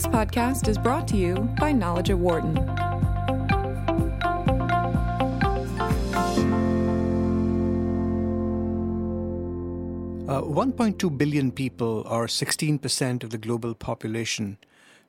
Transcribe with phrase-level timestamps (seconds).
[0.00, 2.56] This podcast is brought to you by Knowledge at Wharton.
[10.26, 14.56] Uh, 1.2 billion people, or 16% of the global population,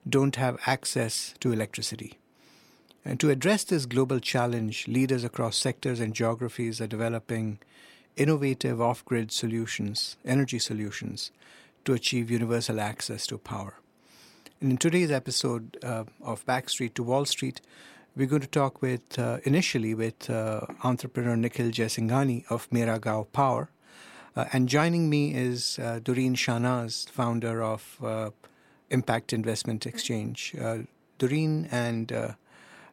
[0.10, 2.20] don't have access to electricity.
[3.06, 7.60] And to address this global challenge, leaders across sectors and geographies are developing
[8.18, 11.32] innovative off grid solutions, energy solutions,
[11.86, 13.76] to achieve universal access to power.
[14.62, 17.62] And in today's episode uh, of Backstreet to Wall Street,
[18.16, 23.26] we're going to talk with uh, initially with uh, entrepreneur Nikhil Jaisinghani of Mera Gaon
[23.34, 23.72] Power
[24.36, 28.30] uh, and joining me is uh, Doreen Shahnaz, founder of uh,
[28.92, 30.56] Impact Investment Exchange.
[30.62, 30.80] Uh,
[31.18, 32.32] Doreen and uh,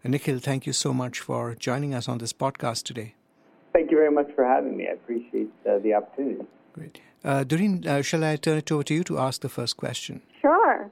[0.04, 3.14] Nikhil, thank you so much for joining us on this podcast today.
[3.74, 4.88] Thank you very much for having me.
[4.88, 6.46] I appreciate uh, the opportunity.
[6.72, 7.00] Great.
[7.46, 10.22] Doreen, shall I turn it over to you to ask the first question?
[10.40, 10.90] Sure.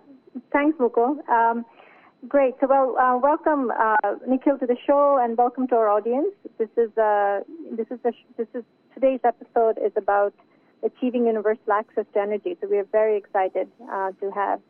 [0.57, 1.21] Thanks, Mukul.
[1.29, 1.67] Um,
[2.27, 2.55] Great.
[2.61, 6.33] So, well, uh, welcome, uh, Nikhil, to the show, and welcome to our audience.
[6.59, 7.41] This is uh,
[7.73, 7.99] this is
[8.39, 10.33] this is today's episode is about
[10.83, 12.57] achieving universal access to energy.
[12.59, 14.61] So, we are very excited uh, to have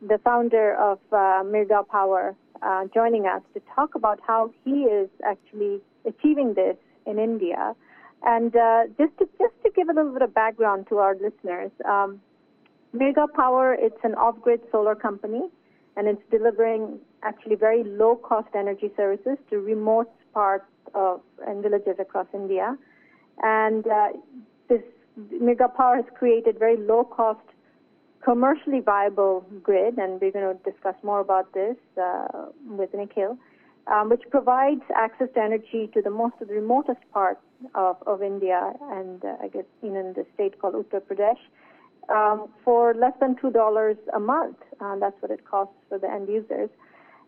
[0.00, 4.84] the founder of uh, Mera Gaon Power uh, joining us to talk about how he
[4.84, 7.76] is actually achieving this in India.
[8.22, 11.70] And uh, just to just to give a little bit of background to our listeners,
[11.84, 12.22] um,
[12.92, 15.42] Mera Gaon Power it's an off-grid solar company
[15.96, 21.96] and it's delivering actually very low cost energy services to remote parts of and villages
[21.98, 22.76] across India.
[23.42, 24.08] And uh,
[24.68, 24.82] this
[25.30, 27.40] Mega Power has created very low cost,
[28.24, 33.36] commercially viable grid, and we're going to discuss more about this uh, with Nikhil,
[33.88, 37.42] um, which provides access to energy to the most of the remotest parts
[37.74, 41.40] of, of India and uh, I guess in the state called Uttar Pradesh
[42.08, 44.56] um, for less than $2 a month.
[44.80, 46.70] Uh, that's what it costs for the end users.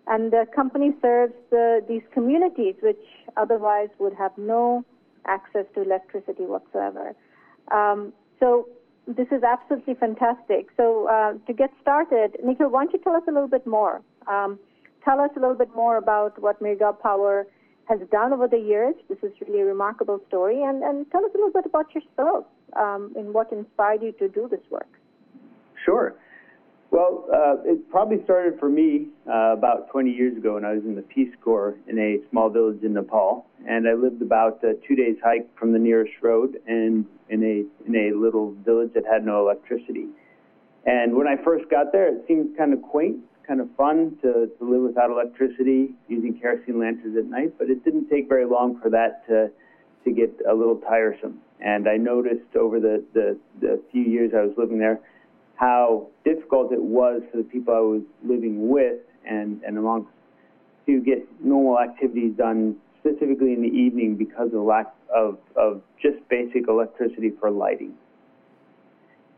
[0.06, 3.00] And the company serves the, these communities which
[3.36, 4.84] otherwise would have no
[5.26, 7.14] access to electricity whatsoever.
[7.70, 8.68] Um, so
[9.06, 10.68] this is absolutely fantastic.
[10.76, 14.02] So uh, to get started, Nikhil, why don't you tell us a little bit more?
[14.26, 14.58] Um,
[15.04, 17.46] tell us a little bit more about what Mera Gaon Power
[17.88, 18.94] has done over the years.
[19.08, 20.62] This is really a remarkable story.
[20.62, 22.46] And, and tell us a little bit about yourself
[22.76, 24.88] um, and what inspired you to do this work.
[25.84, 26.14] Sure.
[26.90, 30.82] Well, uh, it probably started for me uh, about 20 years ago when I was
[30.84, 34.74] in the Peace Corps in a small village in Nepal, and I lived about a
[34.88, 39.04] two days hike from the nearest road and in a in a little village that
[39.06, 40.06] had no electricity.
[40.84, 43.20] And when I first got there, it seemed kind of quaint
[43.50, 47.84] kind of fun to, to live without electricity using kerosene lanterns at night, but it
[47.84, 49.50] didn't take very long for that to,
[50.04, 51.40] to get a little tiresome.
[51.62, 55.00] And I noticed over the, the, the few years I was living there
[55.60, 60.08] how difficult it was for the people I was living with and, and amongst
[60.86, 65.82] to get normal activities done, specifically in the evening because of the lack of, of
[66.00, 67.92] just basic electricity for lighting.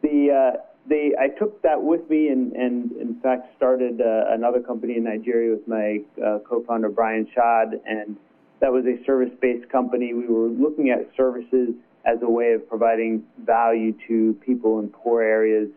[0.02, 4.60] The, uh, they I took that with me and, and in fact started uh, another
[4.60, 8.16] company in Nigeria with my uh, co-founder Brian Shaad and
[8.60, 10.14] that was a service-based company.
[10.14, 11.70] We were looking at services
[12.04, 15.68] as a way of providing value to people in poor areas,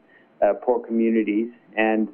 [0.41, 1.49] uh, poor communities.
[1.77, 2.07] And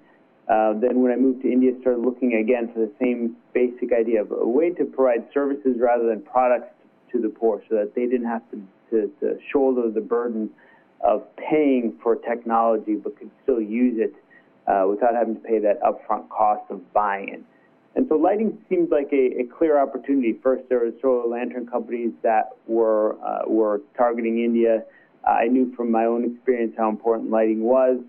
[0.50, 4.22] uh, then when I moved to India, started looking again for the same basic idea
[4.22, 6.74] of a way to provide services rather than products
[7.12, 10.50] to the poor, so that they didn't have to, to, to shoulder the burden
[11.04, 14.14] of paying for technology but could still use it
[14.68, 17.44] uh, without having to pay that upfront cost of buying it.
[17.96, 20.38] And so lighting seemed like a, a clear opportunity.
[20.42, 24.84] First, there were solar lantern companies that were uh, were targeting India.
[25.28, 28.00] Uh, I knew from my own experience how important lighting was,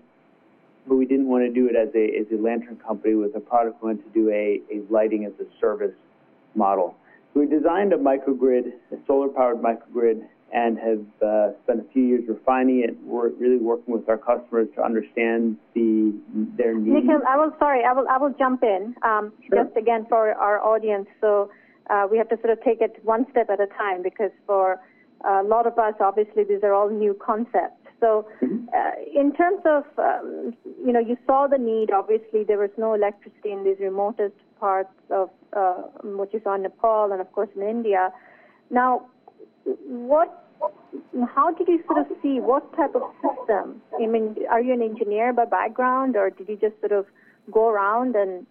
[0.87, 3.41] but we didn't want to do it as a as a lantern company with a
[3.41, 3.83] product.
[3.83, 5.95] We wanted to do a, a lighting as a service
[6.55, 6.95] model.
[7.33, 12.03] So we designed a microgrid, a solar powered microgrid and have uh, spent a few
[12.03, 12.95] years refining it.
[13.03, 16.13] We're really working with our customers to understand the
[16.57, 17.05] their needs.
[17.05, 19.63] Nikhil, I will sorry, I will I will jump in um, sure.
[19.63, 21.07] just again for our audience.
[21.19, 21.49] So
[21.89, 24.79] uh, we have to sort of take it one step at a time because for
[25.23, 27.79] a lot of us, obviously, these are all new concepts.
[27.99, 28.67] So, mm-hmm.
[28.75, 30.53] uh, in terms of, um,
[30.85, 31.91] you know, you saw the need.
[31.91, 36.63] Obviously, there was no electricity in these remotest parts of uh, what you saw in
[36.63, 38.09] Nepal and, of course, in India.
[38.69, 39.07] Now,
[39.63, 40.42] what
[41.33, 43.81] how did you sort of see what type of system?
[44.01, 47.05] I mean, are you an engineer by background, or did you just sort of
[47.51, 48.45] go around and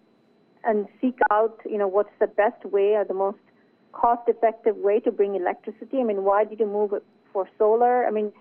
[0.65, 3.37] and seek out, you know, what's the best way or the most
[3.91, 5.99] cost-effective way to bring electricity?
[5.99, 6.91] I mean, why did you move
[7.33, 8.05] for solar?
[8.05, 8.31] I mean,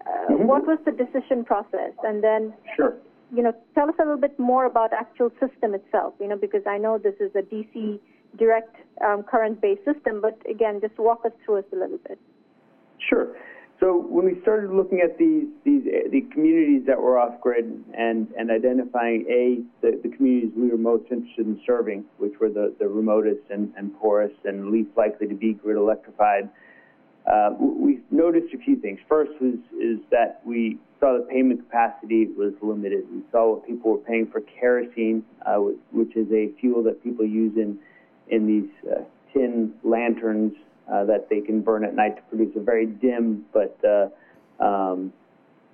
[0.00, 0.46] uh, mm-hmm.
[0.46, 1.92] what was the decision process?
[2.04, 2.94] And then, sure.
[3.34, 6.14] you know, tell us a little bit more about actual system itself.
[6.20, 7.98] You know, because I know this is a DC
[8.38, 12.18] direct um, current-based system, but again, just walk us through it a little bit.
[13.08, 13.36] Sure.
[13.80, 17.64] So when we started looking at these these the communities that were off grid
[17.98, 22.48] and and identifying a the, the communities we were most interested in serving, which were
[22.48, 26.48] the the remotest and, and poorest and least likely to be grid electrified,
[27.26, 29.00] uh, we noticed a few things.
[29.08, 33.02] First was is that we saw the payment capacity was limited.
[33.12, 35.56] We saw what people were paying for kerosene, uh,
[35.90, 37.80] which is a fuel that people use in
[38.28, 39.02] in these uh,
[39.32, 40.52] tin lanterns
[40.90, 44.08] uh, that they can burn at night to produce a very dim but uh,
[44.62, 45.12] um,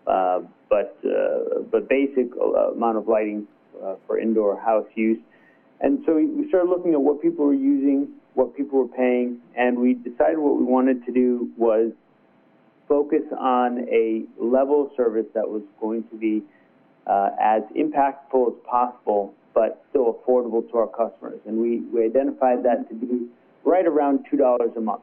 [0.06, 0.40] uh,
[0.70, 3.46] but uh, but basic uh, amount of lighting
[4.06, 5.18] for indoor house use.
[5.80, 9.78] And so we started looking at what people were using, what people were paying, and
[9.78, 11.92] we decided what we wanted to do was
[12.88, 16.42] focus on a level of service that was going to be
[17.06, 21.38] as impactful as possible, but still affordable to our customers.
[21.46, 23.28] And we, we identified that to be
[23.64, 25.02] right around two dollars a month.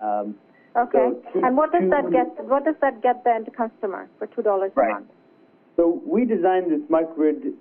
[0.00, 0.34] Um,
[0.76, 0.98] okay.
[0.98, 2.44] So two, and what does that get?
[2.44, 4.90] What does that get the end customer for two dollars right.
[4.90, 5.10] a month?
[5.76, 7.54] So we designed this microgrid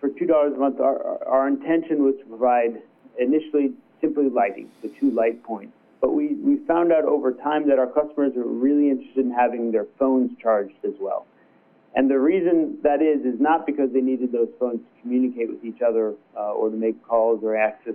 [0.00, 0.80] for two dollars a month.
[0.80, 2.82] Our, our intention was to provide
[3.18, 5.72] initially simply lighting, the two light points.
[6.00, 9.72] But we, we found out over time that our customers are really interested in having
[9.72, 11.26] their phones charged as well.
[11.94, 15.64] And the reason that is is not because they needed those phones to communicate with
[15.64, 17.94] each other uh, or to make calls or access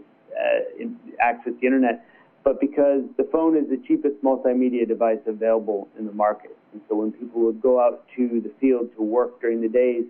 [0.79, 2.05] in, access the internet,
[2.43, 6.57] but because the phone is the cheapest multimedia device available in the market.
[6.71, 10.05] And so when people would go out to the field to work during the days,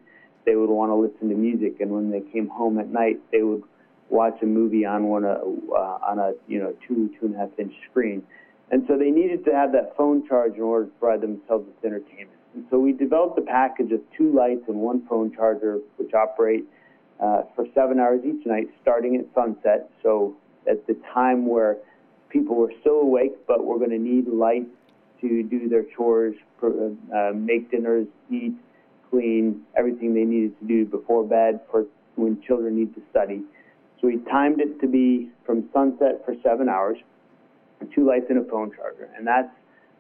[0.45, 3.44] they would want to listen to music, and when they came home at night, they
[3.44, 3.63] would
[4.10, 7.50] watch a movie on one uh, on a you know two two and a half
[7.57, 8.24] inch screen.
[8.71, 11.83] And so they needed to have that phone charge in order to provide themselves with
[11.83, 12.38] entertainment.
[12.54, 16.66] And so we developed a package of two lights and one phone charger, which operate
[17.19, 19.89] uh, for seven hours each night, starting at sunset.
[20.04, 20.36] So
[20.69, 21.77] at the time where
[22.30, 24.68] people were still awake, but were going to need light
[25.21, 28.54] to do their chores, uh, make dinners, eat,
[29.10, 31.86] clean, everything they needed to do before bed for
[32.16, 33.42] when children need to study.
[34.00, 36.98] So we timed it to be from sunset for seven hours,
[37.94, 39.50] two lights and a phone charger, and that's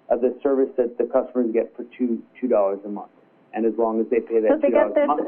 [0.09, 3.11] uh, the service that the customers get for two two dollars a month.
[3.53, 5.27] And as long as they pay that so two dollars a month.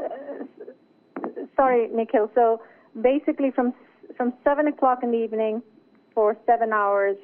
[1.56, 2.30] Sorry, Nikhil.
[2.34, 2.62] So
[3.00, 3.74] basically, from
[4.16, 5.62] from seven o'clock in the evening
[6.14, 7.16] for seven hours,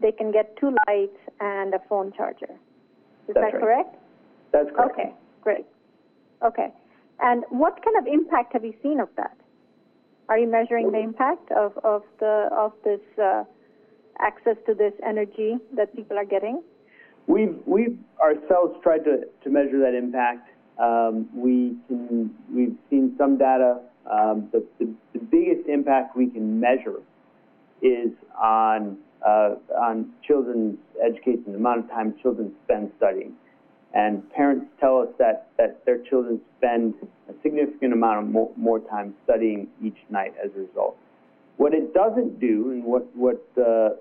[0.00, 2.52] they can get two lights and a phone charger.
[3.28, 3.60] Is That's that right.
[3.60, 3.96] correct?
[4.52, 4.92] That's correct.
[4.92, 5.66] Okay, great.
[6.44, 6.68] Okay.
[7.20, 9.36] And what kind of impact have you seen of that?
[10.28, 13.44] Are you measuring the impact of, of the of this uh,
[14.18, 16.62] access to this energy that people are getting?
[17.26, 20.50] We've we've ourselves tried to, to measure that impact.
[20.78, 23.80] Um, we can we've seen some data.
[24.10, 27.00] Um, the, the, the biggest impact we can measure
[27.82, 33.34] is on uh, on children's education, the amount of time children spend studying.
[33.94, 36.94] And parents tell us that, that their children spend
[37.30, 40.98] a significant amount of more, more time studying each night as a result.
[41.56, 43.96] What it doesn't do, and what what uh,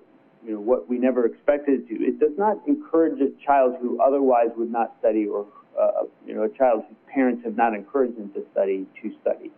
[0.46, 4.02] you know what we never expected it to, it does not encourage a child who
[4.02, 5.46] otherwise would not study, or
[5.80, 9.52] uh, you know a child whose parents have not encouraged them to study to study.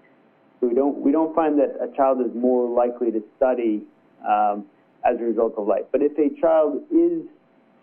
[0.59, 3.83] So we don't we don't find that a child is more likely to study
[4.27, 4.65] um,
[5.05, 5.83] as a result of life.
[5.91, 7.23] But if a child is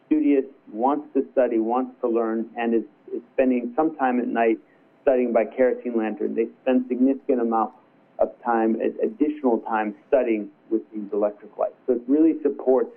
[0.07, 2.83] studious, wants to study, wants to learn, and is,
[3.15, 4.59] is spending some time at night
[5.03, 7.77] studying by kerosene lantern, they spend significant amounts
[8.19, 11.75] of time, additional time studying with these electric lights.
[11.87, 12.91] So it really supports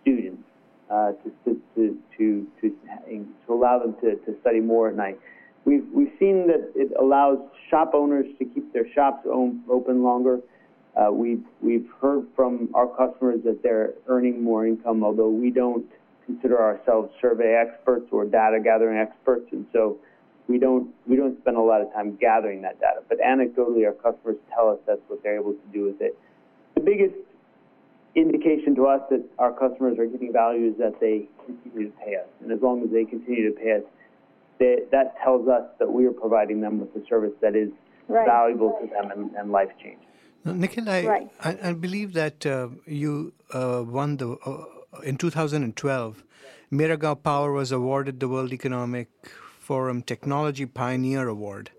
[0.00, 0.42] students
[0.90, 2.73] uh, to, to, to, to, to
[3.54, 5.18] allow them to, to study more at night.
[5.64, 7.38] We've, we've seen that it allows
[7.70, 10.40] shop owners to keep their shops open longer.
[10.96, 15.86] Uh, we've, we've heard from our customers that they're earning more income, although we don't
[16.26, 19.98] consider ourselves survey experts or data gathering experts, and so
[20.48, 23.00] we don't we don't spend a lot of time gathering that data.
[23.08, 26.18] But anecdotally, our customers tell us that's what they're able to do with it.
[26.74, 27.14] The biggest
[28.14, 32.16] indication to us that our customers are getting value is that they continue to pay
[32.16, 33.82] us, and as long as they continue to pay us,
[34.58, 37.70] they, that tells us that we are providing them with a service that is
[38.08, 38.26] right.
[38.26, 40.06] valuable to them and, and life changing.
[40.44, 41.30] Nikhil, I, right.
[41.40, 46.22] I, I, believe that uh, you uh, won the uh, in 2012.
[46.70, 49.08] Mera Gaon Power was awarded the World Economic
[49.58, 51.70] Forum Technology Pioneer Award,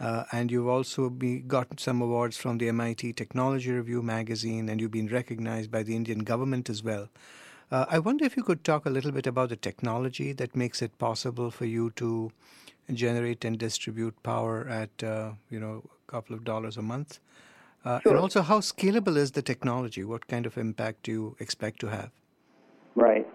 [0.00, 4.80] uh, and you've also be, got some awards from the MIT Technology Review magazine, and
[4.80, 7.08] you've been recognized by the Indian government as well.
[7.70, 10.82] Uh, I wonder if you could talk a little bit about the technology that makes
[10.82, 12.30] it possible for you to
[12.92, 17.20] generate and distribute power at uh, you know a couple of dollars a month,
[17.84, 18.12] uh, sure.
[18.12, 20.04] and also how scalable is the technology?
[20.04, 22.10] What kind of impact do you expect to have?
[22.94, 23.26] Right.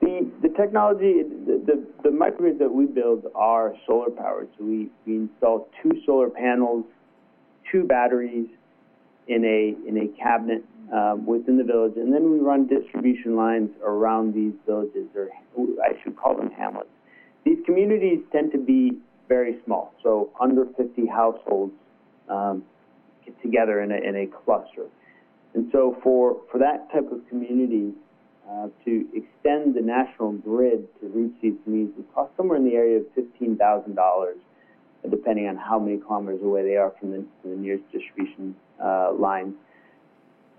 [0.00, 1.81] The the technology, the, the, the
[2.12, 4.48] microgrids that we build are solar powered.
[4.58, 6.84] So we, we install two solar panels,
[7.70, 8.48] two batteries
[9.28, 13.70] in a in a cabinet um, within the village, and then we run distribution lines
[13.84, 15.28] around these villages, or
[15.82, 16.88] I should call them hamlets.
[17.44, 21.72] These communities tend to be very small, so under 50 households
[22.28, 22.64] um,
[23.24, 24.86] get together in a, in a cluster.
[25.54, 27.92] And so for, for that type of community,
[28.52, 32.74] uh, to extend the national grid to reach these communities would cost somewhere in the
[32.74, 34.34] area of $15,000,
[35.10, 39.12] depending on how many kilometers away they are from the, from the nearest distribution uh,
[39.12, 39.54] lines.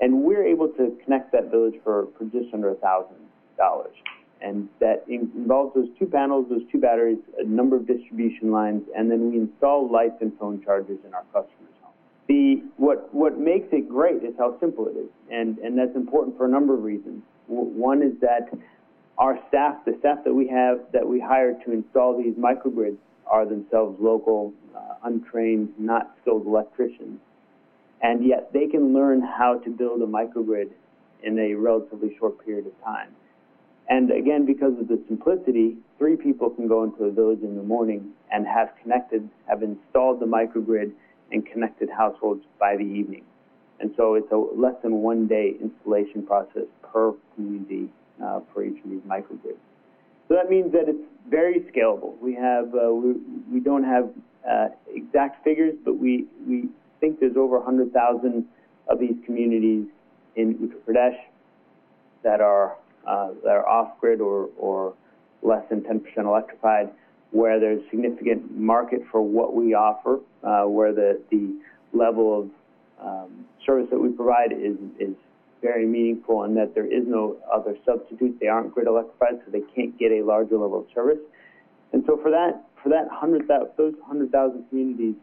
[0.01, 3.05] And we're able to connect that village for, for just under $1,000
[4.43, 9.09] and that involves those two panels, those two batteries, a number of distribution lines, and
[9.09, 11.95] then we install lights and phone chargers in our customers' homes.
[12.27, 16.37] The what what makes it great is how simple it is, and and that's important
[16.37, 17.23] for a number of reasons.
[17.47, 18.49] One is that
[19.17, 22.97] our staff, the staff that we have that we hire to install these microgrids,
[23.27, 27.19] are themselves local, uh, untrained, not skilled electricians,
[28.01, 30.69] and yet they can learn how to build a microgrid
[31.23, 33.09] in a relatively short period of time.
[33.89, 37.63] And again, because of the simplicity, three people can go into a village in the
[37.63, 40.91] morning and have connected, have installed the microgrid
[41.31, 43.23] and connected households by the evening.
[43.79, 47.89] And so it's a less than one day installation process per community
[48.23, 49.57] uh, for each of these microgrids.
[50.27, 52.17] So that means that it's very scalable.
[52.21, 53.13] We have uh, we,
[53.51, 54.09] we don't have
[54.49, 56.69] uh, exact figures, but we, we
[56.99, 58.45] think there's over 100,000
[58.87, 59.85] of these communities
[60.35, 61.17] in Uttar Pradesh
[62.23, 64.93] that are uh, that are off-grid or, or
[65.41, 66.89] less than 10% electrified,
[67.31, 71.53] where there's significant market for what we offer, uh, where the, the
[71.91, 72.49] level of
[73.05, 75.15] um, service that we provide is, is
[75.63, 78.37] very meaningful and that there is no other substitute.
[78.39, 81.19] They aren't grid electrified, so they can't get a larger level of service.
[81.93, 85.15] And so for that, for that 100, those 100,000 communities,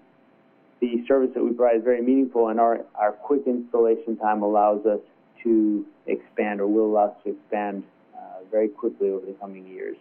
[0.80, 4.84] the service that we provide is very meaningful, and our, our quick installation time allows
[4.86, 5.00] us
[5.44, 7.84] to expand or will allow us to expand
[8.16, 9.96] uh, very quickly over the coming years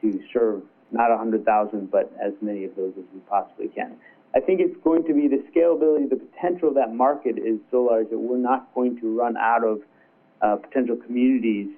[0.00, 3.96] to serve not 100,000, but as many of those as we possibly can.
[4.34, 7.84] I think it's going to be the scalability, the potential of that market is so
[7.84, 9.80] large that we're not going to run out of
[10.42, 11.68] uh, potential communities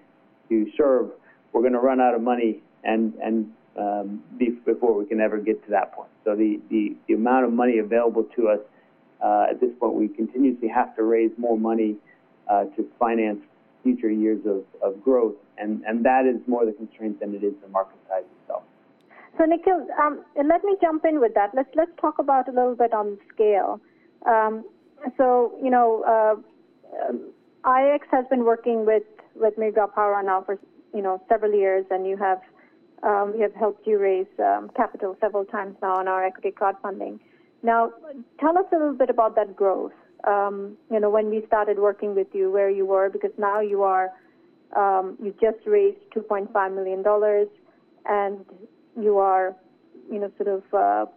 [0.49, 1.11] to serve.
[1.53, 5.65] We're going to run out of money and, and um, before we can ever get
[5.65, 6.11] to that point.
[6.25, 8.61] So the, the, the amount of money available to us
[9.25, 11.97] uh, at this point, we continuously have to raise more money
[12.49, 13.41] uh, to finance
[13.83, 15.35] future years of, of growth.
[15.57, 18.63] And, and that is more the constraint than it is the market size itself.
[19.39, 21.51] So, Nikhil, um, let me jump in with that.
[21.55, 23.81] Let's, let's talk about a little bit on scale.
[24.27, 24.65] Um,
[25.17, 27.33] so, you know, uh, um,
[27.65, 30.59] IIX has been working with, with Mega Power now for,
[30.95, 32.41] you know, several years, and you have,
[33.03, 37.19] um, we have helped you raise um, capital several times now on our equity crowdfunding.
[37.63, 37.93] Now,
[38.41, 39.93] tell us a little bit about that growth
[40.27, 43.83] um, you know, when we started working with you, where you were, because now you
[43.83, 44.11] are,
[44.77, 47.49] um, you just raised 2.5 million dollars,
[48.07, 48.45] and
[48.99, 49.55] you are,
[50.11, 51.11] you know, sort of uh,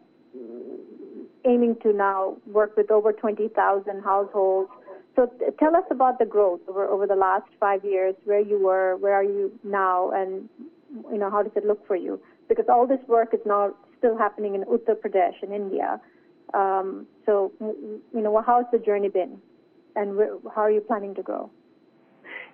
[1.46, 4.70] aiming to now work with over 20,000 households.
[5.16, 8.58] So t- tell us about the growth over over the last five years, where you
[8.60, 10.50] were, where are you now, and
[11.12, 12.20] you know, how does it look for you?
[12.50, 16.00] Because all this work is now still happening in Uttar Pradesh in India.
[16.54, 19.40] Um, so, you know, how has the journey been,
[19.96, 20.20] and
[20.54, 21.50] how are you planning to grow?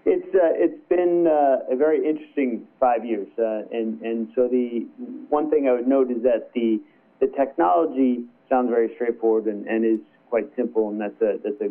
[0.06, 4.88] It's uh, it's been uh, a very interesting five years, uh, and and so the
[5.30, 6.80] one thing I would note is that the
[7.20, 11.70] the technology sounds very straightforward and, and is quite simple, and that's a that's a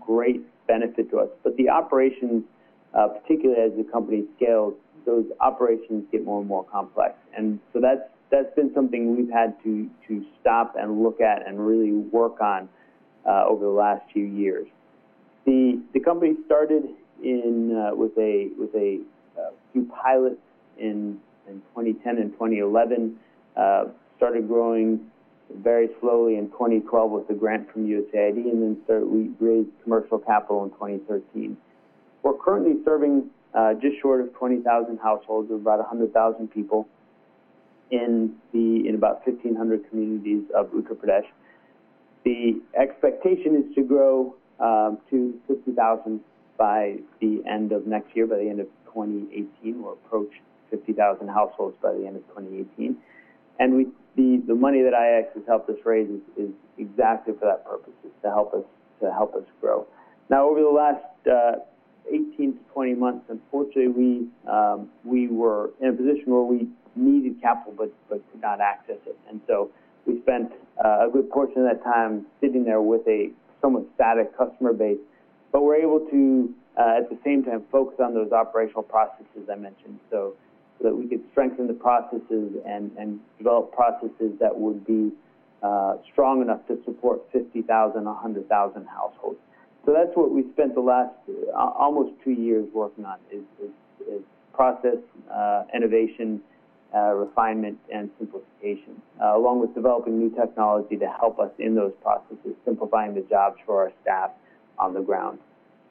[0.00, 1.28] great benefit to us.
[1.44, 2.44] But the operations,
[2.94, 7.80] uh, particularly as the company scales, those operations get more and more complex, and so
[7.80, 12.40] that's that's been something we've had to to stop and look at and really work
[12.40, 12.68] on
[13.28, 14.66] uh, over the last few years.
[15.44, 16.84] The the company started
[17.22, 19.00] in uh, with a with a
[19.38, 20.40] uh, few pilots
[20.78, 23.18] in in 2010 and 2011.
[23.56, 23.84] Uh,
[24.16, 25.00] started growing
[25.62, 30.18] very slowly in 2012 with a grant from USAID, and then start, we raised commercial
[30.18, 31.56] capital in 2013.
[32.22, 36.88] We're currently serving uh, just short of 20,000 households, of about 100,000 people
[37.90, 41.26] in the in about 1,500 communities of Uttar Pradesh.
[42.24, 46.20] The expectation is to grow um, to 50,000
[46.56, 49.82] by the end of next year, by the end of 2018.
[49.82, 50.30] We'll approach
[50.70, 52.96] 50,000 households by the end of 2018.
[53.58, 53.86] And we,
[54.16, 57.92] the, the money that IIX has helped us raise is, is exactly for that purpose,
[58.04, 58.64] is to help us
[59.00, 59.86] to help us grow.
[60.30, 61.60] Now, over the last uh,
[62.08, 67.40] 18 to 20 months, unfortunately, we um, we were in a position where we needed
[67.42, 69.70] capital but but could not access it, and so
[70.06, 74.36] we spent uh, a good portion of that time sitting there with a somewhat static
[74.36, 74.98] customer base,
[75.56, 79.54] but we're able to uh, at the same time focus on those operational processes I
[79.54, 80.34] mentioned, so,
[80.76, 85.12] so that we could strengthen the processes and and develop processes that would be
[85.62, 89.38] uh, strong enough to support 50,000, 100,000 households.
[89.86, 93.70] So that's what we spent the last uh, almost two years working on is, is,
[94.06, 94.22] is
[94.52, 94.98] process
[95.32, 96.42] uh, innovation,
[96.94, 101.94] uh, refinement, and simplification, uh, along with developing new technology to help us in those
[102.02, 104.32] processes, simplifying the jobs for our staff
[104.78, 105.38] on the ground.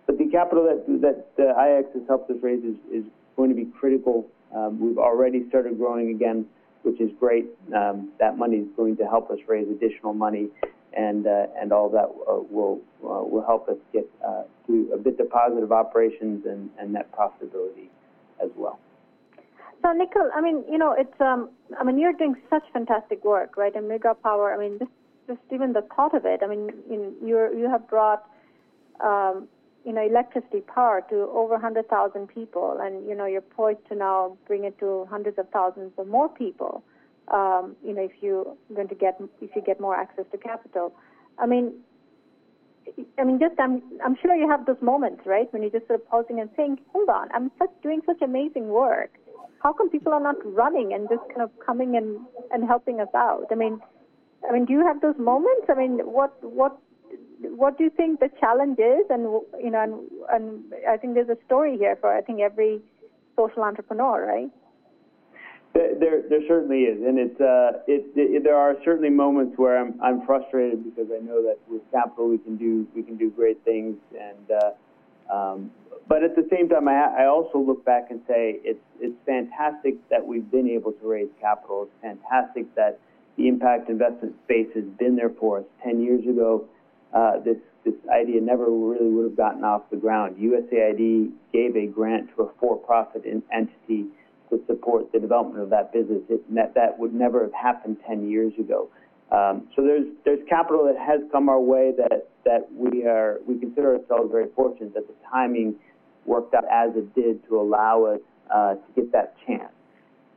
[0.06, 3.04] But the capital that, that uh, IIX has helped us raise is, is
[3.36, 4.28] going to be critical.
[4.56, 6.46] Um, we've already started growing again,
[6.84, 7.48] which is great.
[7.76, 10.50] Um, that money is going to help us raise additional money
[10.94, 14.10] and uh, and all that uh, will uh, will help us get
[14.68, 17.88] to a bit of positive operations and, and net profitability
[18.44, 18.80] as well.
[19.82, 23.58] So, Nikhil, I mean, you know, it's um, I mean, you're doing such fantastic work,
[23.58, 23.76] right?
[23.76, 24.92] And Mega Power, I mean, just
[25.28, 28.28] just even the thought of it, I mean, you you're you have brought
[29.00, 29.48] um,
[29.86, 34.38] you know, electricity power to over 100,000 people, and you know, you're poised to now
[34.48, 36.84] bring it to hundreds of thousands or more people
[37.32, 40.94] um, you know, if you're going to get if you get more access to capital.
[41.40, 41.74] I mean,
[43.18, 46.00] I mean, just I'm I'm sure you have those moments, right, when you're just sort
[46.00, 49.18] of pausing and saying, "Hold on, I'm such doing such amazing work.
[49.64, 52.20] How come people are not running and just kind of coming and
[52.52, 53.82] and helping us out?" I mean,
[54.48, 55.66] I mean, do you have those moments?
[55.68, 56.78] I mean, what what
[57.42, 59.06] what do you think the challenge is?
[59.10, 59.24] And
[59.64, 59.94] you know, and,
[60.32, 62.82] and I think there's a story here for I think every
[63.36, 64.50] social entrepreneur, right?
[65.74, 70.00] There, there certainly is, and it's uh, it, it, there are certainly moments where I'm
[70.02, 73.62] I'm frustrated because I know that with capital we can do we can do great
[73.66, 74.52] things, and
[75.30, 75.72] uh, um,
[76.08, 79.96] but at the same time I, I also look back and say it's it's fantastic
[80.10, 81.90] that we've been able to raise capital.
[81.90, 82.98] It's fantastic that
[83.36, 85.66] the impact investment space has been there for us.
[85.84, 86.70] Ten years ago,
[87.16, 90.36] uh, this this idea never really would have gotten off the ground.
[90.38, 93.24] USAID gave a grant to a for-profit
[93.54, 94.08] entity
[94.50, 96.22] to support the development of that business.
[96.30, 98.90] It, that, that would never have happened 10 years ago.
[99.32, 103.58] Um, so there's there's capital that has come our way that that we are we
[103.58, 105.76] consider ourselves very fortunate that the timing
[106.26, 108.20] worked out as it did to allow us
[108.54, 109.72] uh, to get that chance.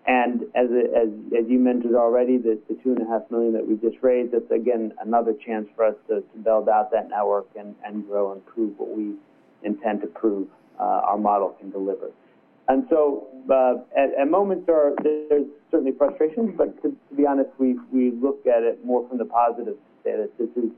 [0.08, 3.68] And as, as as you mentioned already, the, the two and a half million that
[3.68, 7.46] we just raised, that's again another chance for us to, to build out that network
[7.58, 9.12] and, and grow and prove what we
[9.62, 10.48] intend to prove
[10.80, 12.10] uh, our model can deliver.
[12.68, 17.50] And so uh, at, at, moments are, there's certainly frustrations, but to, to, be honest,
[17.58, 20.70] we, we look at it more from the positive say that this is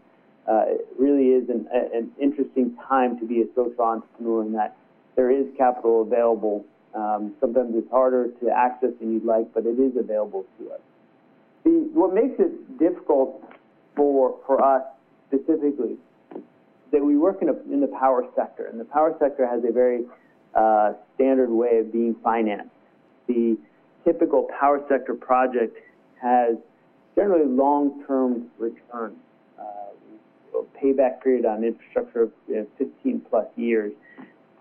[0.49, 0.65] uh,
[0.99, 4.77] really is an, an, interesting time to be a social entrepreneur in that
[5.15, 6.65] there is capital available.
[6.95, 10.81] Um, sometimes it's harder to access than you'd like, but it is available to us.
[11.65, 13.45] The, what makes it difficult
[13.95, 14.83] for, for us
[15.29, 15.97] specifically
[16.91, 19.73] that we work in, a, in the power sector, and the power sector has a
[19.73, 20.05] very
[20.55, 22.71] uh, standard way of being financed.
[23.29, 23.57] The
[24.05, 25.77] typical power sector project
[26.21, 26.57] has
[27.15, 29.17] generally long-term returns,
[29.59, 33.93] uh, payback period on infrastructure of you know, 15 plus years,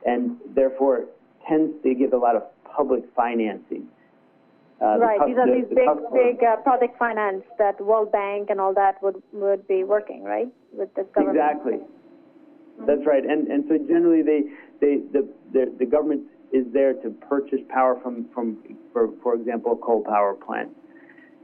[0.05, 1.05] and therefore
[1.49, 3.87] tends to give a lot of public financing.
[4.81, 8.49] Uh, right, the these are these the, big, big uh, project finance that World Bank
[8.49, 11.35] and all that would would be working, right, with the government.
[11.37, 11.79] Exactly.
[12.87, 14.43] That's right, and and so generally they
[14.79, 18.57] they the the, the government is there to purchase power from from
[18.93, 20.69] for for example a coal power plant,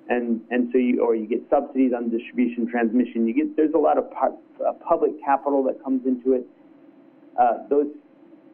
[0.07, 3.27] and and so you or you get subsidies on distribution transmission.
[3.27, 6.47] You get there's a lot of uh, public capital that comes into it.
[7.37, 7.87] Uh, those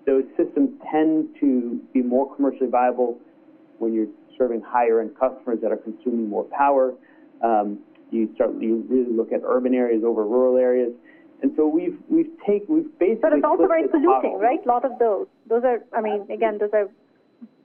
[0.05, 3.19] those systems tend to be more commercially viable
[3.79, 6.93] when you're serving higher end customers that are consuming more power.
[7.43, 7.79] Um,
[8.11, 10.91] you start you really look at urban areas over rural areas.
[11.41, 13.21] And so we've we've take we've basically.
[13.21, 14.59] But it's also very polluting, right?
[14.63, 15.27] A lot of those.
[15.47, 15.83] Those are.
[15.95, 16.89] I mean, again, those are.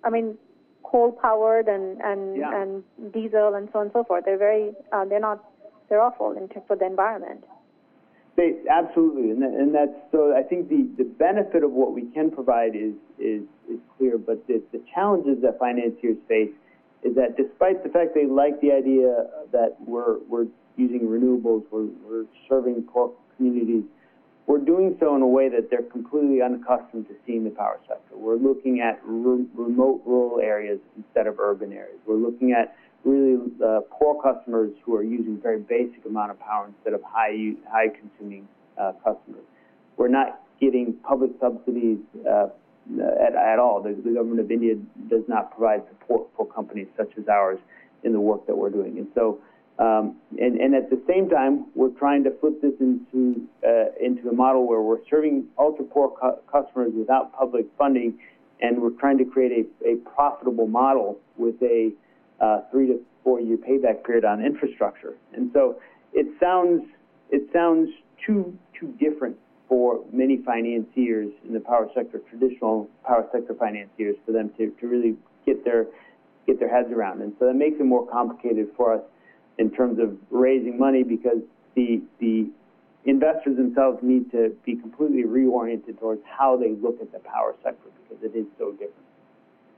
[0.04, 0.38] I mean,
[0.82, 2.62] coal powered and and yeah.
[2.62, 4.24] and diesel and so on and so forth.
[4.24, 4.72] They're very.
[4.92, 5.44] Uh, they're not.
[5.88, 7.44] They're awful in, for the environment.
[8.36, 10.36] They, absolutely, and, that, and that's so.
[10.36, 14.46] I think the, the benefit of what we can provide is is is clear, but
[14.46, 16.50] the, the challenges that financiers face
[17.02, 20.46] is that despite the fact they like the idea that we're we're
[20.76, 23.84] using renewables, we're, we're serving poor communities,
[24.46, 28.16] we're doing so in a way that they're completely unaccustomed to seeing the power sector.
[28.16, 31.98] We're looking at re- remote rural areas instead of urban areas.
[32.06, 36.66] We're looking at really uh, poor customers who are using very basic amount of power
[36.66, 38.46] instead of high high consuming
[38.78, 39.44] uh, customers.
[39.96, 42.48] We're not getting public subsidies uh,
[43.24, 43.82] at, at all.
[43.82, 44.74] The, the, government of India
[45.08, 47.58] does not provide support for companies such as ours
[48.04, 48.98] in the work that we're doing.
[48.98, 49.40] And so,
[49.78, 54.28] um, and, and at the same time, we're trying to flip this into uh, into
[54.28, 58.18] a model where we're serving ultra poor cu- customers without public funding,
[58.60, 61.92] and we're trying to create a, a profitable model with a
[62.40, 65.14] uh, three to four year payback period on infrastructure.
[65.32, 65.80] And so,
[66.12, 66.82] it sounds
[67.30, 67.90] it sounds
[68.24, 69.36] too too different
[69.68, 74.86] for many financiers in the power sector, traditional power sector financiers, for them to, to
[74.86, 75.86] really get their
[76.46, 77.22] get their heads around.
[77.22, 79.02] And so that makes it more complicated for us
[79.58, 81.38] in terms of raising money because
[81.74, 82.48] the the
[83.04, 87.88] investors themselves need to be completely reoriented towards how they look at the power sector
[88.02, 89.05] because it is so different.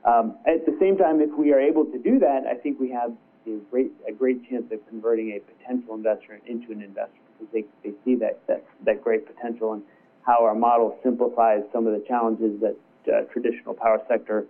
[0.05, 2.89] Um, at the same time, if we are able to do that, I think we
[2.91, 3.11] have
[3.47, 7.65] a great, a great chance of converting a potential investor into an investor because they,
[7.83, 9.83] they see that, that, that great potential and
[10.25, 12.75] how our model simplifies some of the challenges that
[13.11, 14.45] uh, traditional power sector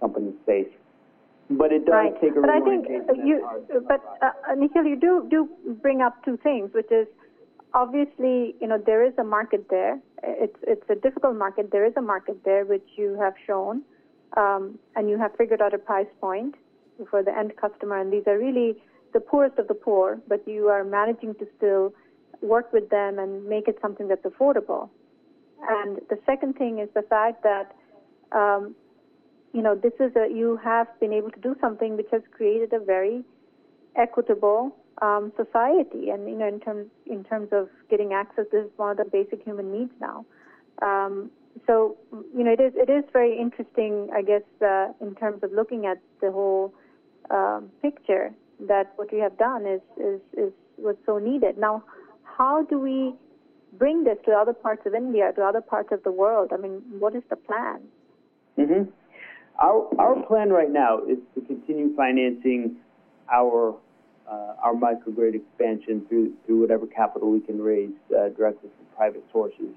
[0.00, 0.68] companies face.
[1.50, 2.20] But it does right.
[2.20, 2.86] take a But I think
[3.24, 3.46] you,
[3.86, 5.48] but uh, Nikhil, you do do
[5.82, 7.06] bring up two things, which is
[7.74, 9.98] obviously, you know, there is a market there.
[10.22, 11.70] It's it's a difficult market.
[11.70, 13.82] There is a market there, which you have shown,
[14.36, 16.54] and you have figured out a price point
[17.10, 18.00] for the end customer.
[18.00, 18.76] And these are really
[19.12, 21.92] the poorest of the poor, but you are managing to still
[22.40, 24.88] work with them and make it something that's affordable.
[25.68, 27.76] And the second thing is the fact that,
[28.32, 28.74] um,
[29.52, 32.72] you know, this is a, you have been able to do something which has created
[32.72, 33.22] a very
[33.94, 36.10] equitable um, society.
[36.10, 39.04] And, you know, in terms, in terms of getting access, this is one of the
[39.04, 40.24] basic human needs now.
[40.80, 41.30] Um,
[41.66, 41.96] so,
[42.36, 45.86] you know, it is, it is very interesting, I guess, uh, in terms of looking
[45.86, 46.74] at the whole
[47.30, 48.32] um, picture
[48.68, 51.58] that what we have done is, is, is was so needed.
[51.58, 51.84] Now,
[52.24, 53.14] how do we
[53.78, 56.50] bring this to other parts of India, to other parts of the world?
[56.52, 57.80] I mean, what is the plan?
[58.58, 58.90] Mm-hmm.
[59.62, 62.76] Our, our plan right now is to continue financing
[63.32, 63.74] our
[64.30, 69.24] uh, our microgrid expansion through through whatever capital we can raise uh, directly from private
[69.32, 69.74] sources.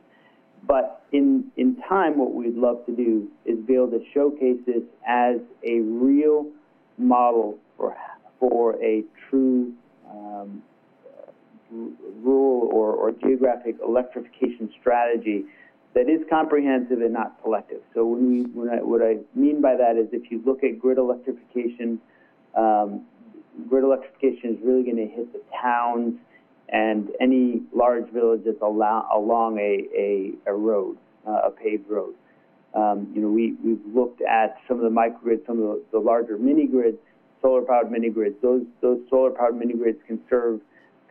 [0.68, 4.84] But in in time, what we'd love to do is be able to showcase this
[5.08, 6.48] as a real
[6.98, 7.96] model for
[8.40, 9.74] for a true
[10.10, 10.62] um,
[11.72, 15.46] rural or, or geographic electrification strategy
[15.94, 17.82] that is comprehensive and not selective.
[17.94, 20.80] So when we, when I, what I mean by that is if you look at
[20.80, 22.00] grid electrification,
[22.56, 23.06] um,
[23.70, 26.16] grid electrification is really going to hit the towns
[26.70, 30.98] and any large villages along, along a, a, a road,
[31.28, 32.16] uh, a paved road.
[32.74, 36.00] Um, you know, we, we've looked at some of the microgrids, some of the, the
[36.00, 36.98] larger mini grids,
[37.42, 38.36] solar powered mini grids.
[38.42, 40.60] Those, those solar powered mini grids can serve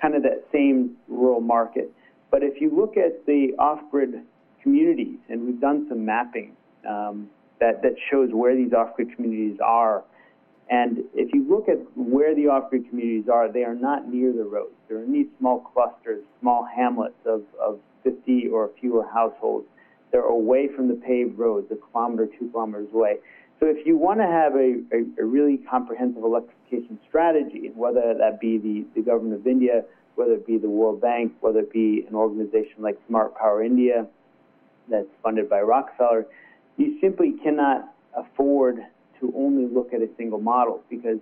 [0.02, 1.90] kind of that same rural market.
[2.30, 4.20] But if you look at the off-grid
[4.62, 6.56] communities, and we've done some mapping
[6.88, 10.02] um, that, that shows where these off-grid communities are,
[10.70, 14.44] and if you look at where the off-grid communities are, they are not near the
[14.44, 14.72] roads.
[14.88, 19.66] They're in these small clusters, small hamlets of, of 50 or fewer households.
[20.10, 23.16] They're away from the paved roads, a kilometer, two kilometers away.
[23.60, 28.40] So if you want to have a, a, a really comprehensive electrification strategy, whether that
[28.40, 32.04] be the, the government of India, whether it be the World Bank, whether it be
[32.08, 34.06] an organization like Smart Power India
[34.88, 36.26] that's funded by Rockefeller,
[36.76, 38.78] you simply cannot afford
[39.24, 41.18] to only look at a single model because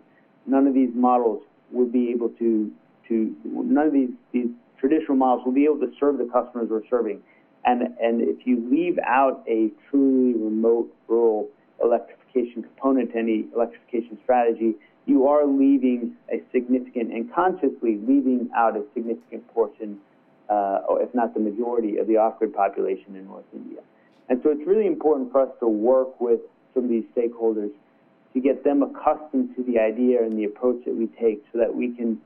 [0.47, 2.71] none of these models will be able to,
[3.09, 6.87] to none of these, these traditional models will be able to serve the customers we're
[6.91, 7.21] serving.
[7.65, 11.49] And, and if you leave out a truly remote rural
[11.83, 14.75] electrification component to any electrification strategy,
[15.07, 19.99] you are leaving a significant and consciously leaving out a significant portion,
[20.49, 23.81] uh, if not the majority, of the off-grid population in North India.
[24.29, 26.41] And so it's really important for us to work with
[26.75, 27.71] some of these stakeholders
[28.33, 31.75] to get them accustomed to the idea and the approach that we take so that
[31.75, 32.21] we can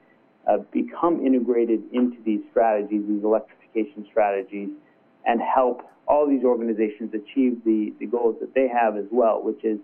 [0.49, 4.69] uh, become integrated into these strategies, these electrification strategies,
[5.27, 9.65] and help all these organizations achieve the, the goals that they have as well, which
[9.65, 9.79] is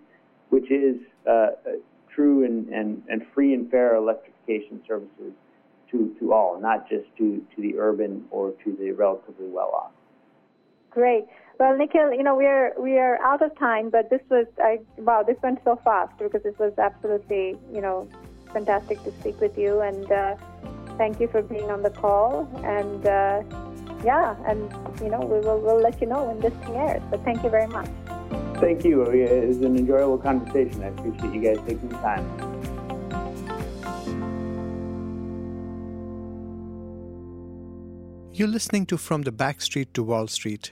[0.49, 0.95] which is
[1.29, 1.47] uh,
[2.13, 5.33] true and, and, and free and fair electrification services
[5.89, 9.91] to, to all, not just to, to the urban or to the relatively well off.
[10.91, 11.25] Great.
[11.59, 14.79] Well, Nikhil, you know we are we are out of time, but this was I
[14.97, 18.07] wow this went so fast because this was absolutely you know
[18.51, 20.35] fantastic to speak with you and uh,
[20.97, 23.41] thank you for being on the call and uh,
[24.03, 24.61] yeah, and
[25.01, 27.01] you know we will we'll let you know when this thing airs.
[27.09, 27.89] But thank you very much.
[28.59, 29.03] Thank you.
[29.03, 30.83] It was an enjoyable conversation.
[30.83, 32.23] I appreciate you guys taking the time.
[38.33, 40.71] You're listening to From the Back Street to Wall Street.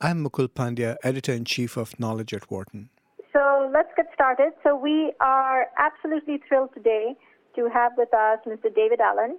[0.00, 2.88] I'm Mukul Pandya, editor in chief of Knowledge at Wharton.
[3.32, 4.52] So let's get started.
[4.62, 7.16] So we are absolutely thrilled today
[7.56, 8.72] to have with us Mr.
[8.72, 9.38] David Allen.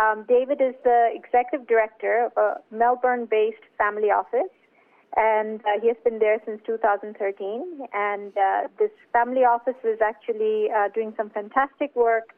[0.00, 4.54] Um, David is the executive director of a Melbourne-based family office,
[5.16, 7.88] and uh, he has been there since 2013.
[7.92, 12.30] And uh, this family office is actually uh, doing some fantastic work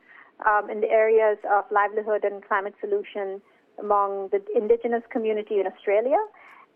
[0.46, 3.42] um, in the areas of livelihood and climate solution
[3.78, 6.18] among the indigenous community in Australia,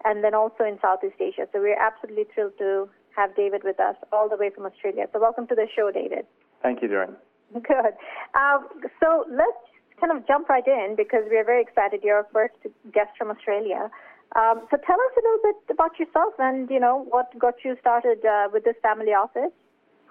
[0.04, 1.46] and then also in Southeast Asia.
[1.52, 5.06] So we're absolutely thrilled to have David with us all the way from Australia.
[5.12, 6.26] So welcome to the show, David.
[6.62, 7.16] Thank you, Doreen.
[7.52, 7.94] Good.
[8.34, 8.68] Um,
[9.00, 9.62] so let's
[10.00, 12.00] kind of jump right in because we are very excited.
[12.02, 12.54] You're our first
[12.92, 13.90] guest from Australia.
[14.34, 17.76] Um, so tell us a little bit about yourself and you know what got you
[17.80, 19.52] started uh, with this family office.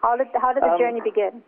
[0.02, 1.42] How did how did the um, journey begin?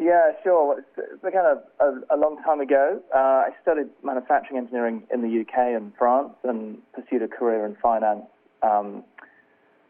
[0.00, 0.82] Yeah, sure.
[0.96, 3.02] It began a, a, a long time ago.
[3.14, 7.76] Uh, I studied manufacturing engineering in the UK and France and pursued a career in
[7.82, 8.24] finance
[8.62, 9.04] um,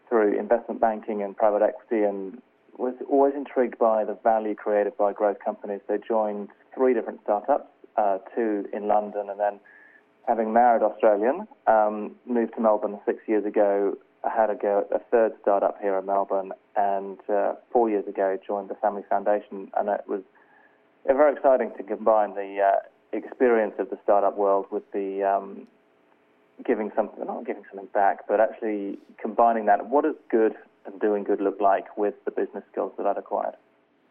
[0.09, 2.42] through investment banking and private equity and
[2.77, 5.81] was always intrigued by the value created by growth companies.
[5.87, 9.61] So joined three different startups, uh, two in London, and then
[10.27, 13.96] having married Australian, um, moved to Melbourne six years ago.
[14.22, 18.06] I had a go at a third startup here in Melbourne, and uh, four years
[18.06, 20.22] ago joined the Family Foundation, and it was
[21.06, 25.66] very exciting to combine the uh, experience of the startup world with the um,
[26.66, 29.87] giving something, not giving something back, but actually combining that.
[29.88, 30.52] What does good
[30.85, 33.54] and doing good look like with the business skills that I'd acquired?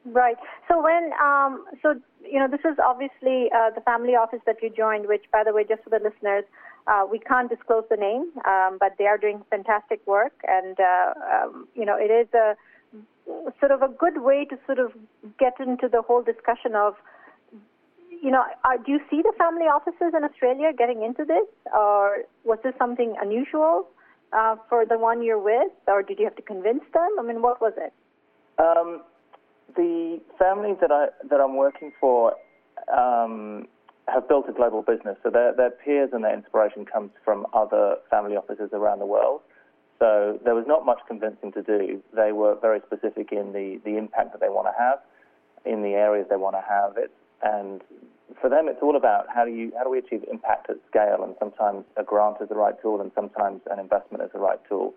[0.05, 0.37] Right.
[0.67, 4.69] So when, um, so you know, this is obviously uh, the family office that you
[4.69, 6.45] joined, which, by the way, just for the listeners,
[6.87, 11.13] uh, we can't disclose the name, um, but they are doing fantastic work, and uh,
[11.31, 12.55] um, you know, it is a
[13.59, 14.91] sort of a good way to sort of
[15.37, 16.95] get into the whole discussion of
[18.21, 22.23] you know, uh, do you see the family offices in Australia getting into this, or
[22.43, 23.87] was this something unusual
[24.33, 27.09] uh, for the one you're with, or did you have to convince them?
[27.17, 27.93] I mean, what was it?
[28.59, 29.03] Um,
[29.75, 32.33] the family that I that I'm working for
[32.95, 33.67] um,
[34.07, 37.97] have built a global business, so their their peers and their inspiration comes from other
[38.09, 39.41] family offices around the world.
[39.99, 42.01] So there was not much convincing to do.
[42.15, 44.99] They were very specific in the the impact that they want to have,
[45.65, 47.11] in the areas they want to have it,
[47.43, 47.81] and
[48.41, 51.23] for them, it's all about how do you how do we achieve impact at scale,
[51.23, 54.59] and sometimes a grant is the right tool, and sometimes an investment is the right
[54.67, 54.93] tool.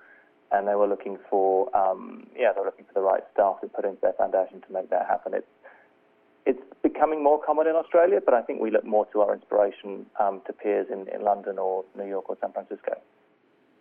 [0.53, 3.85] And they were looking for um, yeah, they're looking for the right staff to put
[3.85, 5.35] into their foundation to make that happen.
[5.35, 5.47] It's
[6.45, 10.07] it's becoming more common in Australia, but I think we look more to our inspiration
[10.19, 13.01] um, to peers in, in London or New York or San Francisco.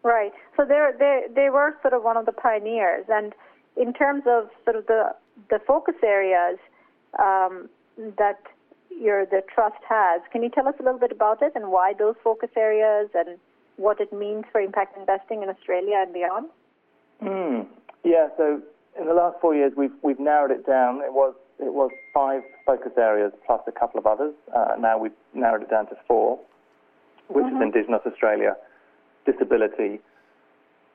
[0.04, 0.32] Right.
[0.58, 3.34] So they they they were sort of one of the pioneers, and
[3.78, 5.16] in terms of sort of the
[5.50, 6.58] the focus areas
[7.20, 7.70] um,
[8.18, 8.42] that
[8.90, 10.22] your the trust has.
[10.32, 13.38] Can you tell us a little bit about it and why those focus areas and
[13.78, 16.50] what it means for impact investing in Australia and beyond?
[17.22, 17.68] Mm.
[18.04, 18.62] Yeah, so
[19.00, 21.02] in the last four years we've we've narrowed it down.
[21.02, 24.34] It was it was five focus areas plus a couple of others.
[24.56, 26.40] Uh, now we've narrowed it down to four,
[27.28, 27.58] which mm-hmm.
[27.58, 28.56] is Indigenous Australia,
[29.26, 30.00] disability,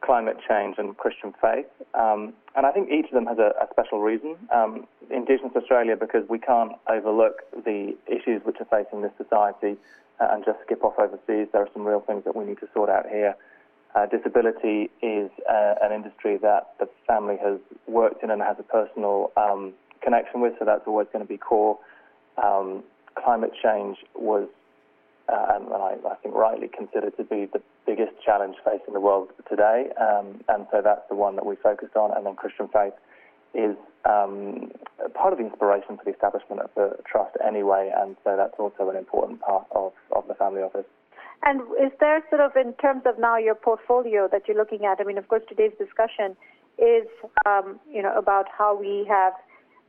[0.01, 1.67] climate change and Christian faith.
[1.95, 4.37] Um, and I think each of them has a, a special reason.
[4.55, 9.77] Um, Indigenous Australia, because we can't overlook the issues which are facing this society
[10.21, 11.49] uh, and just skip off overseas.
[11.53, 13.37] There are some real things that we need to sort out here.
[13.97, 18.63] Uh, disability is uh, an industry that the family has worked in and has a
[18.63, 21.79] personal um, connection with, so that's always going to be core.
[22.37, 24.49] Um, climate change was
[25.29, 29.31] uh, and I, I, think rightly considered to be the biggest challenge facing the world
[29.51, 29.91] today.
[29.99, 32.17] Um, and so that's the one that we focused on.
[32.17, 32.93] And then Christian faith
[33.53, 34.71] is um,
[35.15, 37.91] part of the inspiration for the establishment of the trust anyway.
[37.97, 40.87] And so that's also an important part of, of the family office.
[41.43, 45.01] And is there sort of, in terms of now your portfolio that you're looking at,
[45.01, 46.37] I mean, of course, today's discussion
[46.79, 47.07] is,
[47.47, 49.33] um, you know, about how we have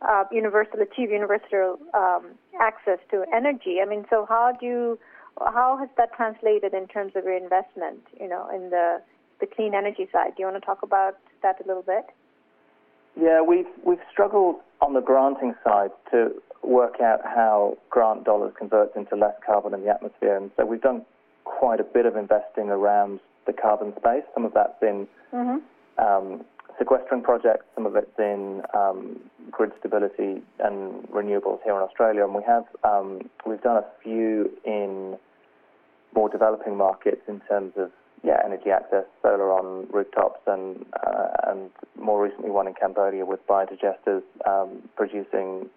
[0.02, 2.32] uh, universal, achieve universal um,
[2.62, 3.78] access to energy.
[3.82, 5.00] I mean, so how do you
[5.40, 9.02] how has that translated in terms of your investment, you know, in the,
[9.40, 10.34] the clean energy side?
[10.36, 12.06] Do you want to talk about that a little bit?
[13.20, 16.32] Yeah, we've, we've struggled on the granting side to
[16.64, 20.36] work out how grant dollars convert into less carbon in the atmosphere.
[20.36, 21.06] And so we've done
[21.60, 24.24] quite a bit of investing around the carbon space.
[24.34, 25.58] Some of that's in mm-hmm.
[26.04, 26.46] um,
[26.78, 32.24] sequestering projects, some of it's in um, grid stability and renewables here in Australia.
[32.26, 35.18] And we have um, we've done a few in
[36.14, 37.92] more developing markets in terms of
[38.24, 43.40] yeah, energy access, solar on rooftops, and uh, and more recently one in Cambodia with
[43.48, 45.70] biodigesters um, producing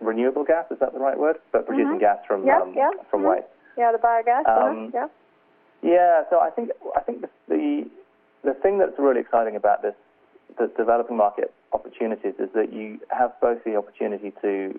[0.00, 0.66] renewable gas.
[0.70, 1.36] Is that the right word?
[1.52, 2.00] But producing Mhm.
[2.00, 3.30] gas from Yeah, um, yeah, from mhm.
[3.30, 3.48] waste.
[3.76, 4.46] Yeah, the biogas.
[4.48, 5.08] Um, yeah.
[5.82, 7.90] Yeah, so I think I think the, the
[8.42, 9.94] the thing that's really exciting about this
[10.58, 14.78] the developing market opportunities is that you have both the opportunity to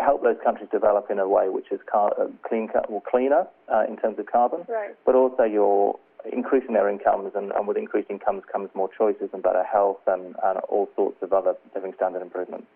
[0.00, 3.84] help those countries develop in a way which is car, uh, clean well, cleaner uh,
[3.88, 4.94] in terms of carbon, Right.
[5.04, 5.98] but also you're
[6.30, 10.36] increasing their incomes, and, and with increased incomes comes more choices and better health and,
[10.44, 12.66] and all sorts of other living standard improvements.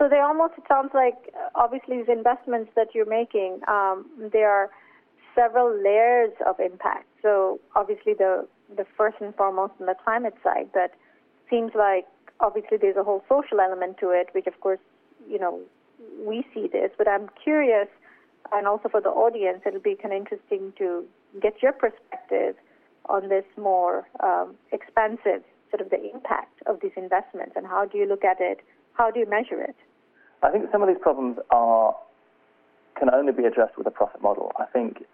[0.00, 4.50] So they almost, it sounds like, uh, obviously, these investments that you're making, um, there
[4.50, 4.70] are
[5.34, 7.06] several layers of impact.
[7.20, 10.92] So obviously, the the first and foremost on the climate side, but
[11.50, 12.06] seems like
[12.38, 14.78] obviously there's a whole social element to it, which of course,
[15.28, 15.60] you know,
[16.24, 16.90] we see this.
[16.96, 17.88] But I'm curious,
[18.52, 21.04] and also for the audience, it'll be kind of interesting to
[21.42, 22.54] get your perspective
[23.06, 27.98] on this more um, expansive sort of the impact of these investments, and how do
[27.98, 28.60] you look at it?
[28.94, 29.76] How do you measure it?
[30.42, 31.94] I think some of these problems are
[32.98, 34.52] can only be addressed with a profit model.
[34.58, 35.04] I think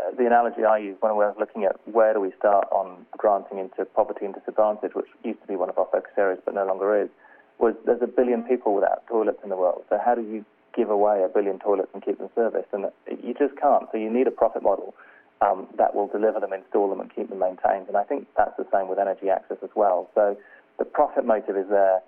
[0.00, 3.58] uh, the analogy I use when we're looking at where do we start on granting
[3.58, 6.64] into poverty and disadvantage, which used to be one of our focus areas but no
[6.64, 7.10] longer is,
[7.58, 9.84] was there's a billion people without toilets in the world.
[9.90, 12.68] So how do you give away a billion toilets and keep them serviced?
[12.72, 12.86] And
[13.22, 13.84] you just can't.
[13.92, 14.94] So you need a profit model
[15.40, 17.88] um, that will deliver them, install them, and keep them maintained.
[17.88, 20.08] And I think that's the same with energy access as well.
[20.14, 20.36] So
[20.78, 22.00] the profit motive is there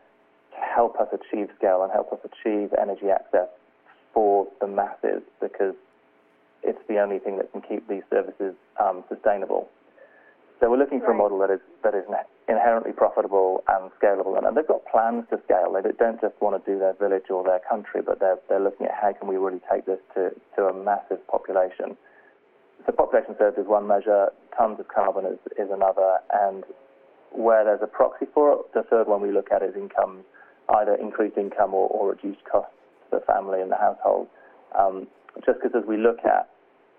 [0.55, 3.49] to help us achieve scale and help us achieve energy access
[4.13, 5.75] for the masses because
[6.63, 9.69] it's the only thing that can keep these services um, sustainable.
[10.61, 12.05] So we're looking for a model that is that is
[12.49, 15.75] inherently profitable and scalable, and they've got plans to scale.
[15.75, 18.87] They don't just want to do their village or their country, but they're they're looking
[18.87, 21.99] at how can we really take this to to a massive population.
[22.87, 26.65] So population served is one measure, tons of carbon is, is another, and
[27.33, 30.25] where there's a proxy for it, the third one we look at is income,
[30.81, 32.75] either increased income or, or reduced costs
[33.11, 34.29] for the family and the household.
[34.79, 35.07] Um,
[35.45, 36.49] just because as we look at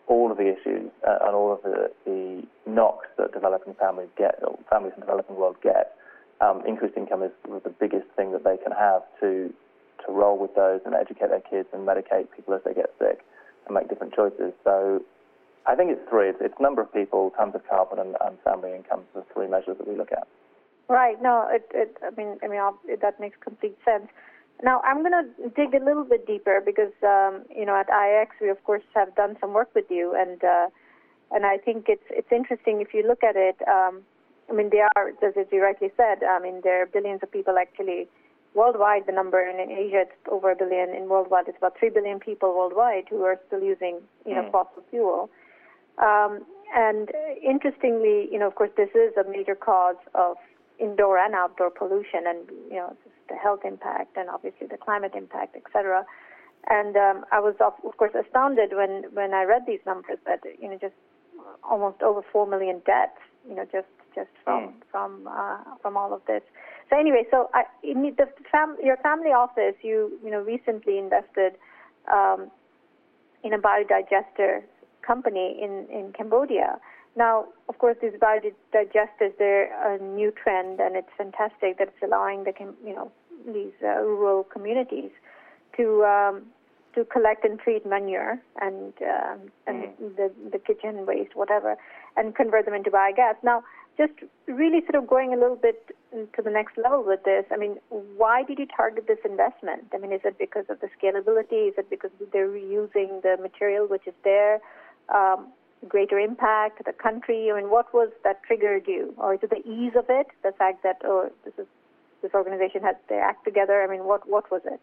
[0.08, 4.36] all of the issues uh, and all of the, the knocks that developing families get,
[4.43, 5.95] or families in the developing world get,
[6.41, 9.54] um, increased income is the biggest thing that they can have to
[10.06, 13.25] to roll with those and educate their kids and medicate people as they get sick
[13.65, 14.54] and make different choices.
[14.63, 15.01] So
[15.65, 16.30] I think it's three.
[16.30, 19.01] It's, it's number of people, tons of carbon, and, and family income.
[19.13, 20.28] The three measures that we look at.
[20.87, 21.21] Right.
[21.21, 24.07] No, it, it I mean, I mean, ob- that makes complete sense.
[24.63, 28.27] Now, I'm going to dig a little bit deeper because, um, you know, at IIX
[28.41, 30.67] we of course have done some work with you, and uh,
[31.31, 33.57] and I think it's it's interesting if you look at it.
[33.67, 34.01] Um,
[34.49, 37.57] I mean, there are, as you rightly said, I mean, there are billions of people
[37.59, 38.07] actually
[38.53, 39.07] worldwide.
[39.07, 40.89] The number and in Asia it's over a billion.
[40.91, 44.51] In worldwide, it's about three billion people worldwide who are still using, you know, Mm.
[44.51, 45.29] fossil fuel.
[45.97, 46.45] Um,
[46.75, 50.37] and interestingly, you know, of course, this is a major cause of
[50.79, 52.95] indoor and outdoor pollution, and you know,
[53.29, 56.05] the health impact, and obviously the climate impact, etc.
[56.69, 60.41] And um, I was, of, of course, astounded when when I read these numbers that
[60.59, 60.95] you know, just
[61.63, 66.21] almost over four million deaths, you know, just just from from uh, from all of
[66.27, 66.41] this.
[66.89, 71.53] So anyway, so I, in the fam- your family office, you you know, recently invested
[72.11, 72.51] um,
[73.43, 74.61] in a biodigester
[75.05, 76.79] company in, in Cambodia.
[77.15, 82.43] Now, of course, these biodigesters, they're a new trend, and it's fantastic that it's allowing
[82.43, 82.54] the,
[82.86, 83.12] you know,
[83.45, 85.12] these uh, rural communities
[85.78, 86.43] to um,
[86.95, 91.78] to collect and treat manure and um, and the, the kitchen waste, whatever,
[92.17, 93.36] and convert them into biogas.
[93.43, 93.63] Now,
[93.97, 94.13] just
[94.47, 97.45] really sort of going a little bit to the next level with this.
[97.51, 99.86] I mean, why did you target this investment?
[99.93, 101.69] I mean, is it because of the scalability?
[101.69, 104.60] Is it because they're reusing the material which is there?
[105.13, 105.47] Um,
[105.87, 107.49] greater impact to the country?
[107.51, 110.51] I mean, what was that triggered you, or is it the ease of it, the
[110.51, 111.67] fact that oh, this is
[112.21, 113.83] this organization had their act together?
[113.83, 114.79] I mean, what what was it?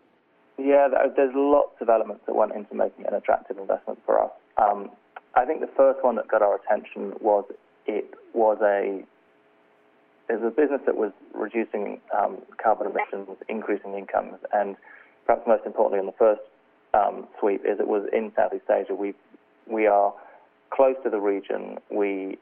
[0.58, 4.30] Yeah, there's lots of elements that went into making an attractive investment for us.
[4.58, 4.90] Um,
[5.34, 7.44] I think the first one that got our attention was
[7.86, 9.02] it was a
[10.28, 14.76] it was a business that was reducing um, carbon emissions, increasing incomes, and
[15.26, 16.42] perhaps most importantly, in the first
[16.94, 18.94] um, sweep, is it was in Southeast Asia.
[18.94, 19.14] We
[19.66, 20.12] we are
[20.74, 21.78] close to the region.
[21.90, 22.38] We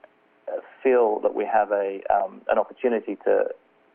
[0.83, 3.45] feel that we have a um, an opportunity to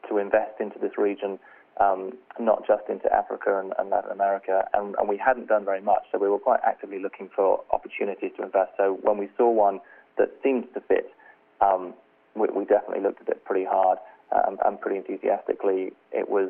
[0.10, 1.40] to invest into this region,
[1.82, 5.82] um, not just into Africa and, and Latin America, and, and we hadn't done very
[5.82, 6.04] much.
[6.12, 8.74] So we were quite actively looking for opportunities to invest.
[8.78, 9.80] So when we saw one
[10.18, 11.12] that seemed to fit,
[11.60, 11.96] um,
[12.36, 13.98] we, we definitely looked at it pretty hard
[14.32, 15.94] um, and pretty enthusiastically.
[16.12, 16.50] It was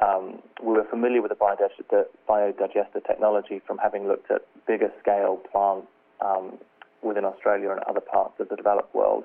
[0.00, 5.36] um, we were familiar with the biodigester, biodigester technology from having looked at bigger scale
[5.52, 5.84] plant
[6.24, 6.58] um,
[7.02, 9.24] within Australia and other parts of the developed world.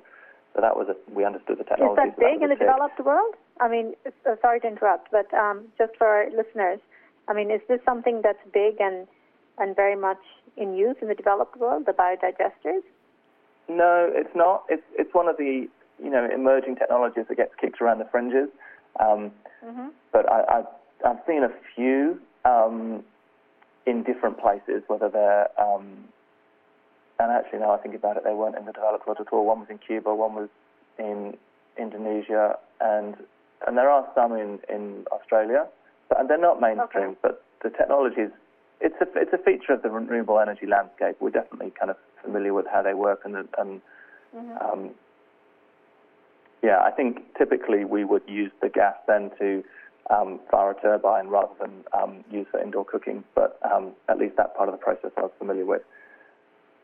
[0.56, 2.02] So that was a, we understood the technology.
[2.02, 3.36] Is that big in the developed world?
[3.60, 6.80] I mean, uh, sorry to interrupt, but um, just for our listeners,
[7.28, 9.08] I mean, is this something that's big and
[9.58, 10.20] and very much
[10.58, 12.82] in use in the developed world, the biodigesters?
[13.68, 14.64] No, it's not.
[14.70, 15.68] It's it's one of the
[16.02, 18.50] you know emerging technologies that gets kicked around the fringes.
[19.00, 19.32] Um,
[19.66, 19.88] mm-hmm.
[20.14, 20.68] But I, I've
[21.06, 23.04] I've seen a few um,
[23.86, 26.06] in different places, whether they're um,
[27.46, 29.46] actually now I think about it, they weren't in the developed world at all.
[29.46, 30.50] One was in Cuba, one was
[30.98, 31.38] in
[31.78, 33.16] Indonesia, and
[33.68, 35.68] and there are some in in Australia,
[36.10, 37.10] but and they're not mainstream.
[37.10, 37.18] Okay.
[37.22, 38.32] But the technology is
[38.82, 41.18] it's a it's a feature of the renewable energy landscape.
[41.20, 43.82] We're definitely kind of familiar with how they work, and and
[44.36, 44.58] mm-hmm.
[44.66, 44.90] um,
[46.64, 49.64] yeah, I think typically we would use the gas then to
[50.10, 53.24] um, fire a turbine rather than um, use for indoor cooking.
[53.36, 55.82] But um, at least that part of the process I was familiar with.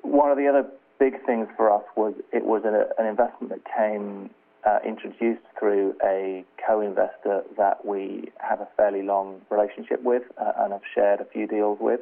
[0.01, 0.65] One of the other
[0.99, 4.29] big things for us was it was an, an investment that came
[4.65, 10.73] uh, introduced through a co-investor that we have a fairly long relationship with uh, and
[10.73, 12.01] have shared a few deals with.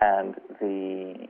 [0.00, 1.28] And the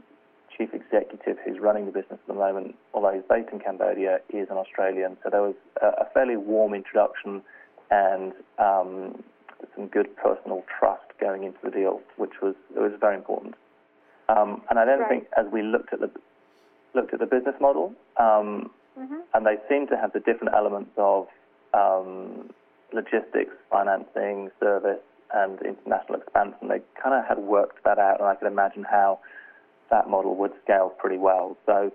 [0.57, 4.48] chief executive who's running the business at the moment, although he's based in Cambodia, is
[4.50, 5.16] an Australian.
[5.22, 7.42] So there was a, a fairly warm introduction
[7.90, 9.22] and um,
[9.74, 13.54] some good personal trust going into the deal, which was it was very important.
[14.29, 15.09] Um, and I then right.
[15.09, 16.11] think as we looked at the
[16.95, 19.20] looked at the business model, um, mm-hmm.
[19.35, 21.29] and they seem to have the different elements of
[21.74, 22.51] um,
[22.93, 25.03] logistics, financing, service,
[25.35, 26.68] and international expansion.
[26.68, 29.20] They kind of had worked that out, and I could imagine how
[29.91, 31.57] that model would scale pretty well.
[31.66, 31.93] So,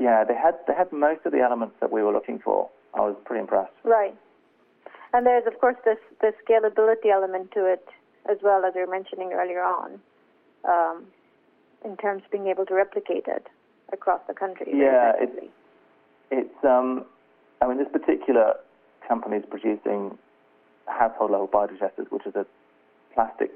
[0.00, 2.70] yeah, they had they had most of the elements that we were looking for.
[2.94, 3.74] I was pretty impressed.
[3.84, 4.16] Right,
[5.12, 7.86] and there's of course this the scalability element to it
[8.30, 10.00] as well as you were mentioning earlier on.
[10.64, 11.06] Um,
[11.84, 13.46] in terms of being able to replicate it
[13.92, 14.72] across the country.
[14.74, 15.52] Yeah, it's,
[16.30, 17.04] it's um,
[17.60, 18.54] I mean, this particular
[19.06, 20.18] company is producing
[20.86, 22.46] household level biodigesters, which is a
[23.14, 23.50] plastic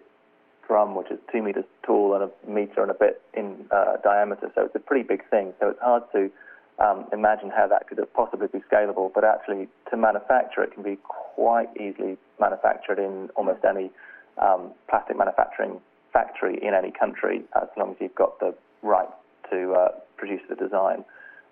[0.66, 4.50] drum which is two meters tall and a meter and a bit in uh, diameter.
[4.54, 5.52] So it's a pretty big thing.
[5.58, 6.30] So it's hard to
[6.78, 10.96] um, imagine how that could possibly be scalable, but actually to manufacture it can be
[11.02, 13.90] quite easily manufactured in almost any
[14.38, 15.80] um, plastic manufacturing
[16.12, 19.08] factory in any country as long as you've got the right
[19.50, 21.04] to uh, produce the design.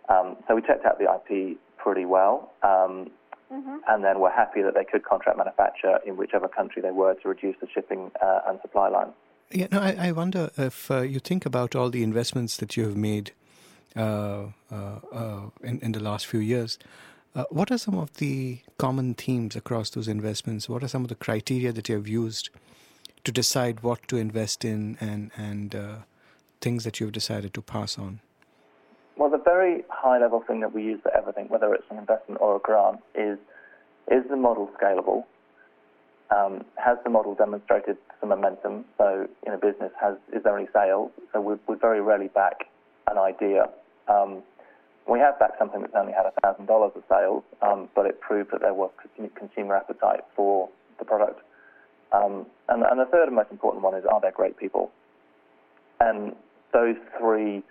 [0.09, 3.11] Um, so we checked out the IP pretty well, um,
[3.53, 3.77] mm-hmm.
[3.89, 7.29] and then we're happy that they could contract manufacture in whichever country they were to
[7.29, 9.13] reduce the shipping uh, and supply line.
[9.51, 12.85] Yeah, no, I, I wonder if uh, you think about all the investments that you
[12.85, 13.33] have made
[13.97, 16.79] uh, uh, uh, in, in the last few years.
[17.51, 20.69] what are some of the common themes across those investments?
[20.69, 22.51] What are some of the criteria that you have used
[23.29, 25.97] to decide what to invest in and and uh,
[26.63, 28.21] things that you've decided to pass on?
[29.19, 32.41] Well, the very high level thing that we use for everything, whether it's an investment
[32.41, 33.39] or a grant, is
[34.11, 35.25] is the model scalable?
[36.35, 38.87] Um, has the model demonstrated some momentum?
[38.97, 41.11] So, in a business, has is there any sales?
[41.35, 42.65] So, we, we very rarely back
[43.11, 43.69] an idea.
[44.09, 44.43] Um,
[45.07, 48.61] we have backed something that's only had $1,000 of sales, um, but it proved that
[48.61, 48.91] there was
[49.37, 50.69] consumer appetite for
[50.99, 51.41] the product.
[52.13, 54.91] Um, and, and the third and most important one is are there great people?
[56.01, 56.35] And
[56.73, 57.63] those three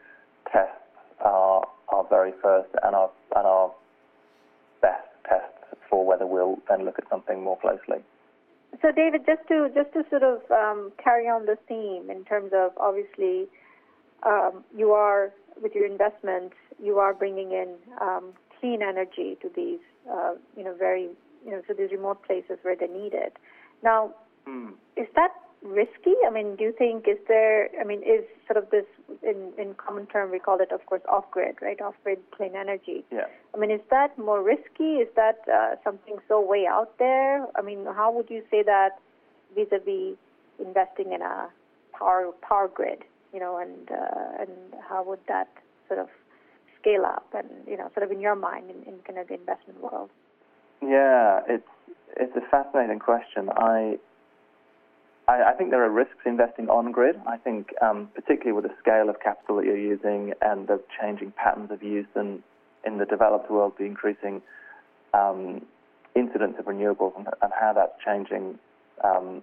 [0.51, 0.73] tests
[1.21, 3.71] are are very first and are and are
[4.81, 8.03] best tests for whether we'll then look at something more closely.
[8.81, 12.51] So, David, just to just to sort of um, carry on the theme in terms
[12.53, 13.47] of obviously
[14.23, 15.31] um, you are
[15.61, 19.79] with your investments, you are bringing in um, clean energy to these
[20.11, 21.09] uh, you know very
[21.45, 23.38] you know to these remote places where they need it.
[23.83, 24.13] Now,
[24.47, 24.73] Mm.
[24.95, 25.31] Is that
[25.61, 26.13] risky?
[26.25, 27.69] I mean, do you think is there?
[27.79, 28.85] I mean, is sort of this
[29.23, 31.79] in in common term we call it, of course, off grid, right?
[31.81, 33.03] Off grid clean energy.
[33.11, 33.25] Yeah.
[33.53, 34.97] I mean, is that more risky?
[35.03, 37.45] Is that uh, something so way out there?
[37.55, 38.99] I mean, how would you say that
[39.55, 40.17] vis-a-vis
[40.59, 41.49] investing in a
[41.97, 43.03] power power grid?
[43.33, 44.51] You know, and uh, and
[44.87, 45.49] how would that
[45.87, 46.07] sort of
[46.79, 47.27] scale up?
[47.33, 50.09] And you know, sort of in your mind, in, in kind of the investment world.
[50.81, 51.67] Yeah, it's
[52.15, 53.49] it's a fascinating question.
[53.57, 53.97] I
[55.28, 57.15] I, I think there are risks investing on grid.
[57.28, 61.32] I think, um, particularly with the scale of capital that you're using and the changing
[61.32, 62.41] patterns of use and
[62.86, 64.41] in the developed world, the increasing
[65.13, 65.65] um,
[66.15, 68.57] incidence of renewables and, and, how that's changing
[69.03, 69.41] um,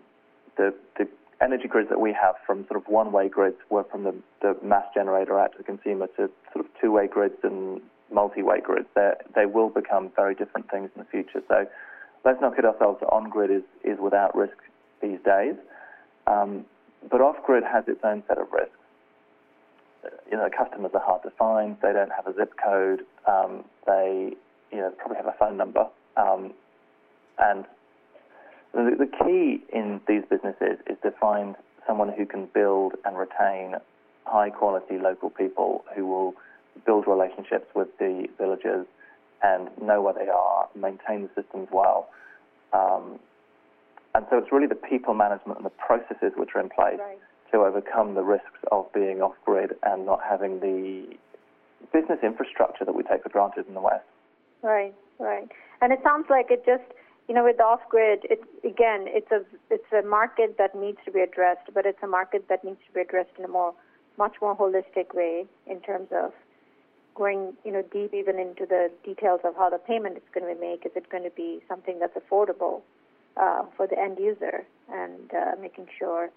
[0.56, 1.08] the, the
[1.40, 4.84] energy grids that we have from sort of one-way grids were from the, the mass
[4.94, 7.80] generator out to the consumer to sort of two-way grids and
[8.12, 8.86] multi-way grids.
[8.94, 11.42] They will become very different things in the future.
[11.48, 11.66] So
[12.24, 14.56] let's not kid ourselves that on-grid is, is without risk
[15.02, 15.54] these days.
[16.26, 16.64] Um,
[17.10, 18.76] but off-grid has its own set of risks.
[20.30, 21.76] you know, customers are hard to find.
[21.82, 23.00] They don't have a zip code.
[23.26, 24.34] Um, they,
[24.72, 25.86] you know, probably have a phone number.
[26.16, 26.52] Um,
[27.38, 27.64] and
[28.72, 31.56] the, the key in these businesses is to find
[31.86, 33.76] someone who can build and retain
[34.24, 36.34] high quality local people who will
[36.86, 38.86] build relationships with the villagers
[39.42, 42.08] and know where they are, maintain the systems well.
[42.72, 43.18] Um,
[44.14, 47.18] and so it's really the people management and the processes which are in place Right.
[47.52, 51.16] to overcome the risks of being off grid and not having the
[51.92, 54.04] business infrastructure that we take for granted in the West.
[54.62, 55.48] Right, right.
[55.80, 56.84] And it sounds like it just,
[57.28, 61.10] you know, with off grid, it again, it's a it's a market that needs to
[61.10, 63.74] be addressed, but it's a market that needs to be addressed in a more,
[64.16, 66.32] much more holistic way in terms of
[67.14, 70.54] going, you know, deep even into the details of how the payment is going to
[70.54, 70.78] be made.
[70.86, 72.80] Is it going to be something that's affordable
[73.36, 76.30] uh, for the end user, and uh, making sure,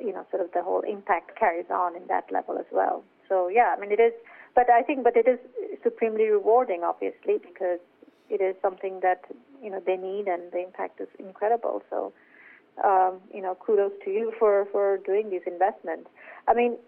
[0.00, 3.02] you know, sort of the whole impact carries on in that level as well.
[3.28, 4.12] So yeah, I mean, it is
[4.56, 5.38] but I think, but it is
[5.82, 7.78] supremely rewarding, obviously, because
[8.30, 9.20] it is something that
[9.62, 11.82] you know they need, and the impact is incredible.
[11.90, 12.12] So,
[12.82, 16.08] um, you know, kudos to you for for doing these investments.
[16.48, 16.78] I mean,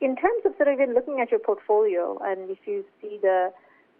[0.00, 3.52] in terms of sort of even looking at your portfolio, and if you see the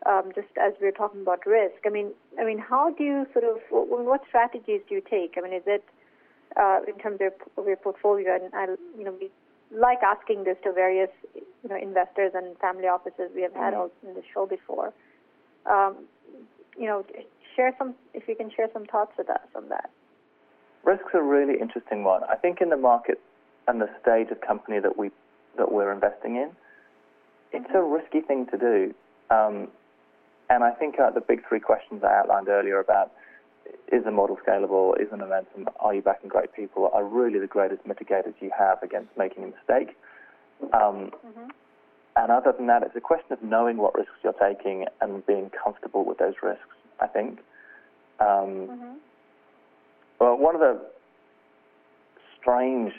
[0.06, 3.26] um, just as we are talking about risk, I mean, I mean, how do you
[3.32, 5.34] sort of what, what strategies do you take?
[5.36, 5.84] I mean, is it
[6.56, 8.34] uh, in terms of, of your portfolio?
[8.34, 9.30] And I, you know, we
[9.70, 13.90] like asking this to various you know investors and family offices we have had on
[14.02, 14.92] the show before.
[15.66, 15.96] Um,
[16.78, 17.04] you know,
[17.56, 19.90] share some if you can share some thoughts with us on that.
[20.84, 22.22] Risks a really interesting one.
[22.30, 23.20] I think in the market
[23.66, 25.10] and the stage of company that we
[25.56, 26.50] that we're investing in,
[27.52, 28.94] it's a risky thing to do.
[29.30, 29.68] Um,
[30.50, 33.12] and I think uh, the big three questions I outlined earlier about
[33.92, 37.46] is the model scalable, is the momentum, are you backing great people, are really the
[37.46, 39.96] greatest mitigators you have against making a mistake.
[40.72, 41.12] Um,
[42.16, 45.50] And other than that, it's a question of knowing what risks you're taking and being
[45.50, 47.38] comfortable with those risks, I think.
[48.18, 48.98] Um,
[50.18, 50.80] Well, one of the
[52.40, 52.92] strange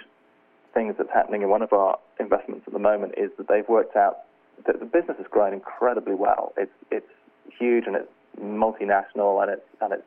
[0.74, 3.96] things that's happening in one of our investments at the moment is that they've worked
[3.96, 4.20] out
[4.66, 6.54] that the business has grown incredibly well.
[6.56, 7.12] It's it's
[7.58, 10.04] huge and it's multinational and it's and it's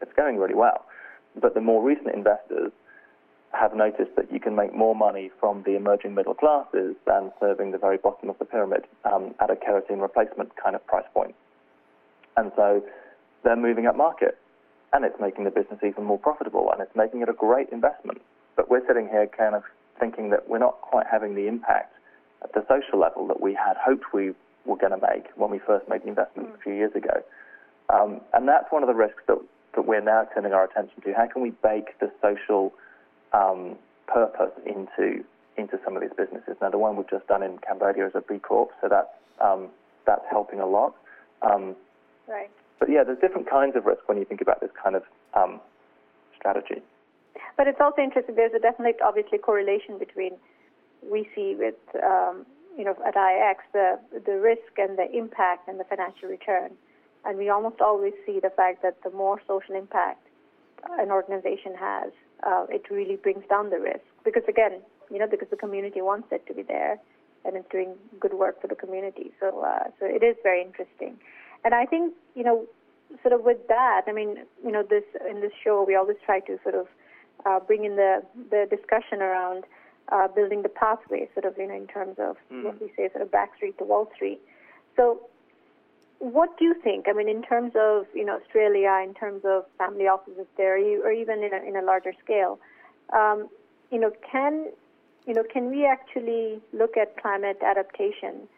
[0.00, 0.84] it's going really well.
[1.40, 2.72] But the more recent investors
[3.52, 7.70] have noticed that you can make more money from the emerging middle classes than serving
[7.70, 11.34] the very bottom of the pyramid um, at a kerosene replacement kind of price point.
[12.36, 12.82] And so
[13.44, 14.38] they're moving up market
[14.92, 18.20] and it's making the business even more profitable and it's making it a great investment.
[18.56, 19.62] But we're sitting here kind of
[20.00, 21.94] thinking that we're not quite having the impact
[22.42, 24.32] at the social level that we had hoped we
[24.64, 27.22] were going to make when we first made the investment a few years ago.
[27.92, 29.38] Um, and that's one of the risks that,
[29.74, 31.12] that we're now turning our attention to.
[31.12, 32.72] How can we bake the social
[33.32, 35.24] um, purpose into
[35.58, 36.56] into some of these businesses?
[36.62, 39.08] Now, the one we've just done in Cambodia is a B Corp, so that's
[39.40, 39.68] um,
[40.06, 40.94] that's helping a lot.
[41.42, 41.76] Um,
[42.28, 42.48] Right.
[42.78, 45.02] but yeah, there's different kinds of risk when you think about this kind of
[45.34, 45.60] um,
[46.38, 46.80] strategy.
[47.56, 48.36] But it's also interesting.
[48.36, 50.32] There's a definite, obviously, correlation between
[51.02, 52.46] we see with um,
[52.76, 56.72] you know at IIX the the risk and the impact and the financial return,
[57.24, 60.26] and we almost always see the fact that the more social impact
[60.98, 62.10] an organization has,
[62.44, 64.04] uh, it really brings down the risk.
[64.24, 66.98] Because again, you know, because the community wants it to be there,
[67.44, 69.32] and it's doing good work for the community.
[69.40, 71.18] So uh, so it is very interesting,
[71.64, 72.66] and I think you know
[73.20, 76.40] sort of with that, I mean, you know, this in this show we always try
[76.40, 76.86] to sort of
[77.44, 79.64] uh, bring in the the discussion around
[80.10, 83.22] uh, building the pathway, sort of, you know, in terms of what we say, sort
[83.22, 84.40] of back street to Wall Street.
[84.96, 85.20] So,
[86.18, 87.06] what do you think?
[87.08, 91.02] I mean, in terms of you know Australia, in terms of family offices there, you-
[91.04, 92.58] or even in a, in a larger scale,
[93.12, 93.48] um,
[93.90, 94.70] you know, can
[95.26, 98.48] you know can we actually look at climate adaptation,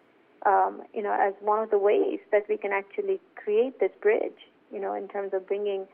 [0.44, 4.40] um, you know, as one of the ways that we can actually create this bridge,
[4.72, 5.86] you know, in terms of bringing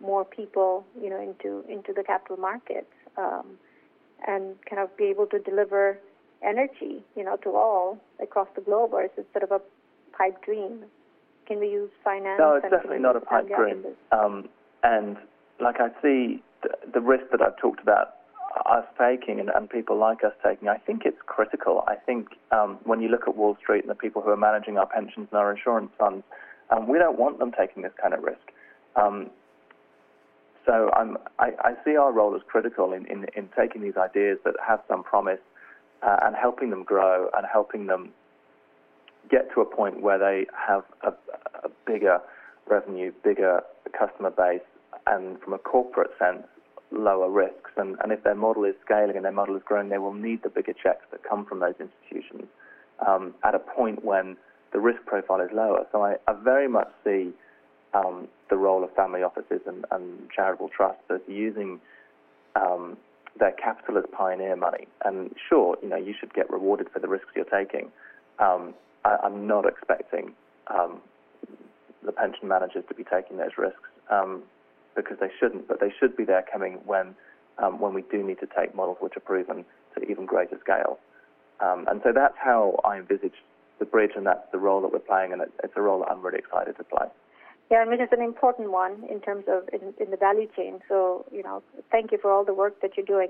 [0.00, 3.58] more people, you know, into into the capital markets, um,
[4.26, 5.98] and kind of be able to deliver
[6.42, 9.60] energy, you know, to all across the globe, or is it sort of a
[10.16, 10.84] pipe dream?
[11.46, 12.38] Can we use finance?
[12.38, 13.84] No, it's definitely not a pipe dream.
[14.12, 14.48] Um,
[14.82, 15.16] and
[15.60, 18.14] like I see the, the risk that I've talked about
[18.66, 21.84] us taking and, and people like us taking, I think it's critical.
[21.86, 24.78] I think um, when you look at Wall Street and the people who are managing
[24.78, 26.24] our pensions and our insurance funds,
[26.70, 28.52] um, we don't want them taking this kind of risk.
[28.96, 29.30] Um,
[30.68, 30.90] so
[31.38, 34.80] I, I see our role as critical in, in, in taking these ideas that have
[34.86, 35.40] some promise
[36.02, 38.10] uh, and helping them grow and helping them
[39.30, 41.12] get to a point where they have a,
[41.64, 42.18] a bigger
[42.68, 43.62] revenue, bigger
[43.98, 44.60] customer base,
[45.06, 46.46] and from a corporate sense,
[46.90, 47.70] lower risks.
[47.78, 50.42] And, and if their model is scaling and their model is growing, they will need
[50.42, 52.48] the bigger checks that come from those institutions.
[53.06, 54.36] um, at a point when
[54.72, 55.86] the risk profile is lower.
[55.92, 57.30] So I, I very much see
[57.94, 61.80] um, the role of family offices and, and charitable trusts as using
[62.56, 62.96] um,
[63.38, 64.86] their capital as pioneer money.
[65.04, 67.90] And sure, you know, you should get rewarded for the risks you're taking.
[68.38, 68.74] Um,
[69.04, 70.32] I, am not expecting
[70.68, 71.00] um,
[72.04, 74.42] the pension managers to be taking those risks um,
[74.96, 77.14] because they shouldn't, but they should be there coming when
[77.58, 79.64] um, when we do need to take models which are proven
[79.96, 80.98] to even greater scale.
[81.88, 83.34] And so that's how I envisage
[83.78, 86.22] the bridge, and that's the role that we're playing, and it's a role that I'm
[86.22, 87.06] really excited to play.
[87.70, 90.80] Yeah, and which is an important one in terms of in, in the value chain.
[90.88, 93.28] So, you know, thank you for all the work that you're doing.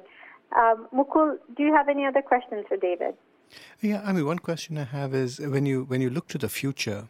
[0.56, 3.14] Um, Mukul, do you have any other questions for David?
[3.80, 6.48] Yeah, I mean, one question I have is when you when you look to the
[6.48, 7.08] future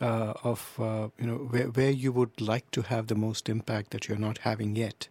[0.00, 3.90] uh, of uh, you know where where you would like to have the most impact
[3.90, 5.08] that you're not having yet.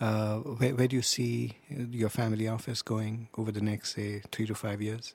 [0.00, 4.46] Uh, where, where do you see your family office going over the next, say, three
[4.46, 5.14] to five years?